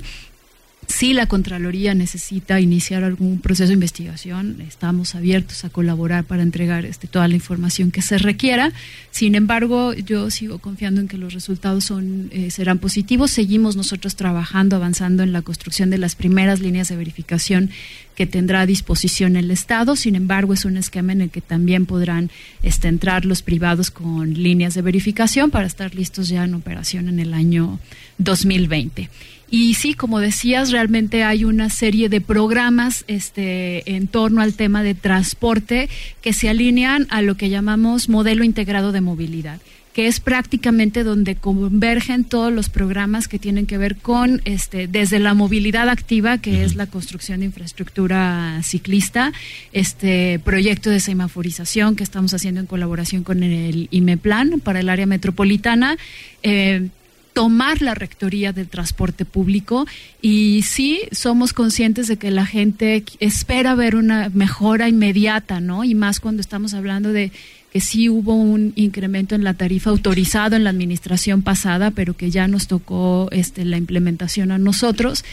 si 0.92 1.14
la 1.14 1.26
Contraloría 1.26 1.94
necesita 1.94 2.60
iniciar 2.60 3.02
algún 3.02 3.40
proceso 3.40 3.68
de 3.68 3.74
investigación, 3.74 4.60
estamos 4.60 5.14
abiertos 5.14 5.64
a 5.64 5.70
colaborar 5.70 6.24
para 6.24 6.42
entregar 6.42 6.84
este, 6.84 7.08
toda 7.08 7.28
la 7.28 7.34
información 7.34 7.90
que 7.90 8.02
se 8.02 8.18
requiera. 8.18 8.72
Sin 9.10 9.34
embargo, 9.34 9.94
yo 9.94 10.30
sigo 10.30 10.58
confiando 10.58 11.00
en 11.00 11.08
que 11.08 11.16
los 11.16 11.32
resultados 11.32 11.84
son, 11.84 12.28
eh, 12.30 12.50
serán 12.50 12.78
positivos. 12.78 13.30
Seguimos 13.30 13.74
nosotros 13.74 14.16
trabajando, 14.16 14.76
avanzando 14.76 15.22
en 15.22 15.32
la 15.32 15.40
construcción 15.40 15.88
de 15.88 15.96
las 15.96 16.14
primeras 16.14 16.60
líneas 16.60 16.88
de 16.88 16.96
verificación 16.96 17.70
que 18.14 18.26
tendrá 18.26 18.60
a 18.60 18.66
disposición 18.66 19.36
el 19.36 19.50
Estado. 19.50 19.96
Sin 19.96 20.14
embargo, 20.14 20.52
es 20.52 20.66
un 20.66 20.76
esquema 20.76 21.12
en 21.12 21.22
el 21.22 21.30
que 21.30 21.40
también 21.40 21.86
podrán 21.86 22.30
este, 22.62 22.88
entrar 22.88 23.24
los 23.24 23.40
privados 23.40 23.90
con 23.90 24.34
líneas 24.34 24.74
de 24.74 24.82
verificación 24.82 25.50
para 25.50 25.66
estar 25.66 25.94
listos 25.94 26.28
ya 26.28 26.44
en 26.44 26.52
operación 26.52 27.08
en 27.08 27.18
el 27.18 27.32
año 27.32 27.80
2020. 28.18 29.08
Y 29.54 29.74
sí, 29.74 29.92
como 29.92 30.18
decías, 30.18 30.70
realmente 30.70 31.24
hay 31.24 31.44
una 31.44 31.68
serie 31.68 32.08
de 32.08 32.22
programas 32.22 33.04
este, 33.06 33.94
en 33.96 34.06
torno 34.06 34.40
al 34.40 34.54
tema 34.54 34.82
de 34.82 34.94
transporte 34.94 35.90
que 36.22 36.32
se 36.32 36.48
alinean 36.48 37.06
a 37.10 37.20
lo 37.20 37.36
que 37.36 37.50
llamamos 37.50 38.08
modelo 38.08 38.44
integrado 38.44 38.92
de 38.92 39.02
movilidad 39.02 39.60
que 39.92 40.06
es 40.06 40.20
prácticamente 40.20 41.04
donde 41.04 41.34
convergen 41.34 42.24
todos 42.24 42.50
los 42.50 42.70
programas 42.70 43.28
que 43.28 43.38
tienen 43.38 43.66
que 43.66 43.76
ver 43.76 43.96
con 43.96 44.40
este 44.46 44.86
desde 44.86 45.18
la 45.18 45.34
movilidad 45.34 45.90
activa 45.90 46.38
que 46.38 46.64
es 46.64 46.76
la 46.76 46.86
construcción 46.86 47.40
de 47.40 47.46
infraestructura 47.46 48.58
ciclista 48.62 49.34
este 49.74 50.38
proyecto 50.38 50.88
de 50.88 50.98
semaforización 50.98 51.94
que 51.94 52.04
estamos 52.04 52.32
haciendo 52.32 52.60
en 52.60 52.66
colaboración 52.66 53.22
con 53.22 53.42
el 53.42 53.88
IMEPLAN 53.90 54.60
para 54.60 54.80
el 54.80 54.88
área 54.88 55.04
metropolitana 55.04 55.98
eh, 56.42 56.88
tomar 57.32 57.80
la 57.82 57.94
rectoría 57.94 58.52
del 58.52 58.68
transporte 58.68 59.24
público 59.24 59.86
y 60.20 60.62
sí 60.62 61.00
somos 61.12 61.52
conscientes 61.52 62.06
de 62.06 62.16
que 62.16 62.30
la 62.30 62.46
gente 62.46 63.04
espera 63.20 63.74
ver 63.74 63.96
una 63.96 64.28
mejora 64.28 64.88
inmediata, 64.88 65.60
¿no? 65.60 65.84
Y 65.84 65.94
más 65.94 66.20
cuando 66.20 66.40
estamos 66.40 66.74
hablando 66.74 67.12
de 67.12 67.32
que 67.72 67.80
sí 67.80 68.10
hubo 68.10 68.34
un 68.34 68.74
incremento 68.76 69.34
en 69.34 69.44
la 69.44 69.54
tarifa 69.54 69.88
autorizado 69.88 70.56
en 70.56 70.64
la 70.64 70.70
administración 70.70 71.40
pasada, 71.40 71.90
pero 71.90 72.14
que 72.14 72.30
ya 72.30 72.46
nos 72.46 72.66
tocó 72.66 73.28
este, 73.32 73.64
la 73.64 73.78
implementación 73.78 74.52
a 74.52 74.58
nosotros. 74.58 75.24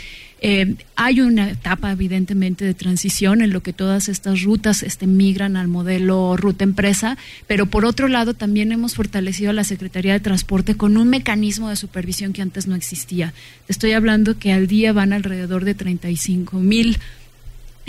Eh, 0.41 0.75
hay 0.95 1.21
una 1.21 1.49
etapa, 1.49 1.91
evidentemente, 1.91 2.63
de 2.63 2.73
transición 2.73 3.41
en 3.41 3.51
lo 3.51 3.61
que 3.61 3.73
todas 3.73 4.07
estas 4.07 4.43
rutas 4.43 4.83
este, 4.83 5.05
migran 5.07 5.57
al 5.57 5.67
modelo 5.67 6.37
ruta 6.37 6.63
empresa, 6.63 7.17
pero 7.47 7.65
por 7.65 7.85
otro 7.85 8.07
lado 8.07 8.33
también 8.33 8.71
hemos 8.71 8.95
fortalecido 8.95 9.49
a 9.49 9.53
la 9.53 9.63
Secretaría 9.63 10.13
de 10.13 10.19
Transporte 10.19 10.75
con 10.75 10.97
un 10.97 11.09
mecanismo 11.09 11.69
de 11.69 11.75
supervisión 11.75 12.33
que 12.33 12.41
antes 12.41 12.67
no 12.67 12.75
existía. 12.75 13.33
Estoy 13.67 13.91
hablando 13.91 14.37
que 14.37 14.53
al 14.53 14.67
día 14.67 14.93
van 14.93 15.13
alrededor 15.13 15.65
de 15.65 15.75
35 15.75 16.59
mil 16.59 16.97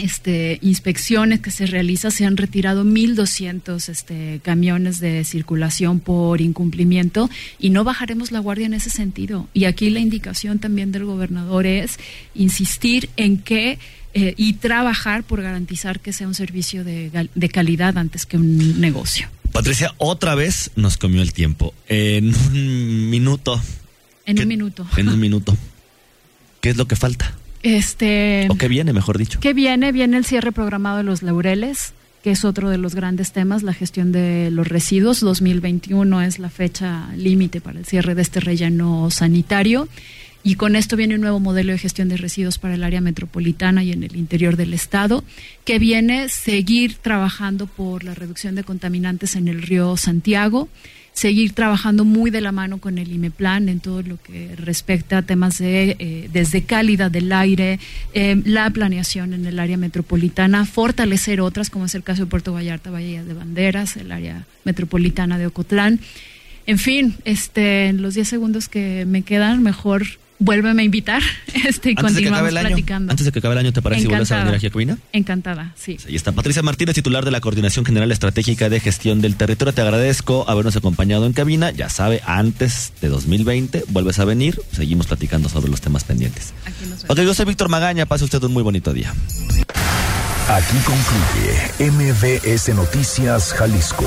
este, 0.03 0.59
inspecciones 0.63 1.41
que 1.41 1.51
se 1.51 1.67
realiza 1.67 2.11
se 2.11 2.25
han 2.25 2.37
retirado 2.37 2.85
1.200 2.85 3.89
este, 3.89 4.41
camiones 4.43 5.01
de 5.01 5.25
circulación 5.25 6.01
por 6.01 6.41
incumplimiento 6.41 7.31
y 7.59 7.71
no 7.71 7.85
bajaremos 7.85 8.33
la 8.33 8.39
guardia 8.39 8.67
en 8.67 8.75
ese 8.75 8.91
sentido. 8.91 9.49
Y 9.53 9.65
aquí 9.65 9.91
la 9.91 10.01
indicación 10.01 10.59
también 10.59 10.93
del 10.93 11.05
gobernador 11.05 11.67
es 11.67 11.99
insistir 12.35 13.11
en 13.17 13.39
que 13.39 13.79
eh, 14.13 14.35
y 14.37 14.55
trabajar 14.55 15.23
por 15.23 15.41
garantizar 15.41 16.01
que 16.01 16.13
sea 16.13 16.27
un 16.27 16.35
servicio 16.35 16.83
de, 16.83 17.29
de 17.33 17.49
calidad 17.49 17.97
antes 17.97 18.27
que 18.27 18.37
un 18.37 18.81
negocio. 18.81 19.29
Patricia, 19.53 19.95
otra 19.99 20.35
vez 20.35 20.71
nos 20.77 20.97
comió 20.97 21.23
el 21.23 21.33
tiempo. 21.33 21.75
En 21.89 22.35
un 22.35 23.11
minuto. 23.11 23.61
En 24.27 24.41
un 24.41 24.49
minuto. 24.49 24.87
En 24.97 25.09
un 25.09 25.21
minuto. 25.21 25.57
¿Qué 26.61 26.71
es 26.71 26.77
lo 26.77 26.87
que 26.87 26.97
falta? 26.97 27.35
Este, 27.63 28.47
¿O 28.51 28.57
qué 28.57 28.69
viene, 28.69 28.93
mejor 28.93 29.19
dicho? 29.19 29.41
¿Qué 29.41 29.53
viene? 29.53 29.93
Viene 29.93 30.17
el 30.17 30.25
cierre 30.25 30.53
programado 30.53 30.99
de 30.99 31.03
los 31.05 31.23
laureles, 31.23 31.93
que 32.23 32.31
es 32.31 32.45
otro 32.45 32.71
de 32.71 32.79
los 32.79 32.95
grandes 32.95 33.33
temas, 33.33 33.63
la 33.63 33.75
gestión 33.75 34.13
de 34.13 34.51
los 34.51 34.69
residuos. 34.69 35.21
2021 35.21 36.23
es 36.23 36.39
la 36.39 36.51
fecha 36.51 37.09
límite 37.17 37.61
para 37.61 37.79
el 37.79 37.85
cierre 37.85 38.15
de 38.15 38.23
este 38.23 38.41
relleno 38.41 39.11
sanitario. 39.11 39.89
Y 40.43 40.55
con 40.55 40.75
esto 40.75 40.97
viene 40.97 41.17
un 41.17 41.21
nuevo 41.21 41.39
modelo 41.39 41.73
de 41.73 41.79
gestión 41.79 42.09
de 42.09 42.17
residuos 42.17 42.57
para 42.57 42.75
el 42.75 42.83
área 42.83 43.03
metropolitana 43.03 43.85
y 43.85 43.93
en 43.93 44.05
el 44.05 44.17
interior 44.17 44.57
del 44.57 44.73
estado, 44.73 45.23
que 45.67 45.79
viene 45.79 46.31
seguir 46.31 46.95
trabajando 46.95 47.67
por 47.67 48.05
la 48.05 48.15
reducción 48.15 48.55
de 48.55 48.65
contaminantes 48.65 49.37
en 49.37 49.49
el 49.49 49.61
río 49.61 49.99
Santiago 49.99 50.69
seguir 51.13 51.53
trabajando 51.53 52.05
muy 52.05 52.31
de 52.31 52.41
la 52.41 52.53
mano 52.53 52.79
con 52.79 52.99
el 52.99 53.13
IMEPLAN 53.13 53.69
en 53.69 53.81
todo 53.81 54.03
lo 54.03 54.17
que 54.23 54.55
respecta 54.57 55.19
a 55.19 55.23
temas 55.23 55.59
de 55.59 55.97
eh, 55.99 56.29
desde 56.33 56.63
calidad 56.63 57.11
del 57.11 57.33
aire, 57.33 57.79
eh, 58.15 58.41
la 58.45 58.71
planeación 58.71 59.35
en 59.35 59.45
el 59.47 59.59
área 59.59 59.77
metropolitana, 59.77 60.65
fortalecer 60.65 61.41
otras, 61.41 61.69
como 61.71 61.87
es 61.87 61.95
el 61.95 62.03
caso 62.03 62.25
de 62.25 62.31
Puerto 62.31 62.53
Vallarta, 62.53 62.91
Bahía 62.91 63.25
de 63.25 63.35
Banderas, 63.35 63.97
el 63.97 64.13
área 64.13 64.47
metropolitana 64.65 65.39
de 65.39 65.47
Ocotlán. 65.47 66.01
En 66.67 66.79
fin, 66.79 67.17
este, 67.25 67.89
en 67.89 68.03
los 68.03 68.15
10 68.15 68.29
segundos 68.29 68.69
que 68.69 69.05
me 69.07 69.23
quedan, 69.23 69.63
mejor 69.63 70.05
vuélveme 70.41 70.83
a 70.83 70.85
invitar 70.85 71.23
este, 71.67 71.93
y 71.93 71.95
continuamos 71.95 72.51
platicando. 72.51 73.13
Antes 73.13 73.27
de 73.27 73.33
que 73.33 73.39
acabe 73.39 73.53
el 73.53 73.59
año, 73.59 73.73
¿te 73.73 73.81
parece 73.81 74.03
si 74.03 74.09
vuelves 74.09 74.33
a 74.33 74.39
venir 74.39 74.55
aquí 74.57 74.67
a 74.67 74.71
Cabina? 74.71 74.99
Encantada, 75.13 75.73
sí. 75.77 75.99
Ahí 76.09 76.17
está 76.17 76.33
Patricia 76.33 76.63
Martínez, 76.63 76.97
titular 76.97 77.25
de 77.25 77.31
la 77.31 77.41
Coordinación 77.41 77.85
General 77.85 78.11
Estratégica 78.11 78.69
de 78.69 78.81
Gestión 78.81 79.21
del 79.21 79.37
Territorio. 79.37 79.73
Te 79.73 79.83
agradezco 79.83 80.45
habernos 80.49 80.75
acompañado 80.77 81.27
en 81.27 81.33
cabina. 81.33 81.71
Ya 81.71 81.89
sabe, 81.89 82.23
antes 82.27 82.93
de 83.01 83.09
2020 83.09 83.85
vuelves 83.89 84.19
a 84.19 84.25
venir. 84.25 84.61
Seguimos 84.73 85.07
platicando 85.07 85.49
sobre 85.49 85.71
los 85.71 85.81
temas 85.81 86.05
pendientes. 86.05 86.53
Aquí 86.65 86.87
nos 86.89 87.05
ok, 87.05 87.21
yo 87.21 87.35
soy 87.35 87.47
Víctor 87.47 87.69
Magaña. 87.69 88.07
Pase 88.07 88.25
usted 88.25 88.43
un 88.43 88.53
muy 88.53 88.63
bonito 88.63 88.93
día. 88.93 89.15
Aquí 90.49 90.77
concluye 90.85 91.91
MBS 91.93 92.75
Noticias 92.75 93.53
Jalisco. 93.53 94.07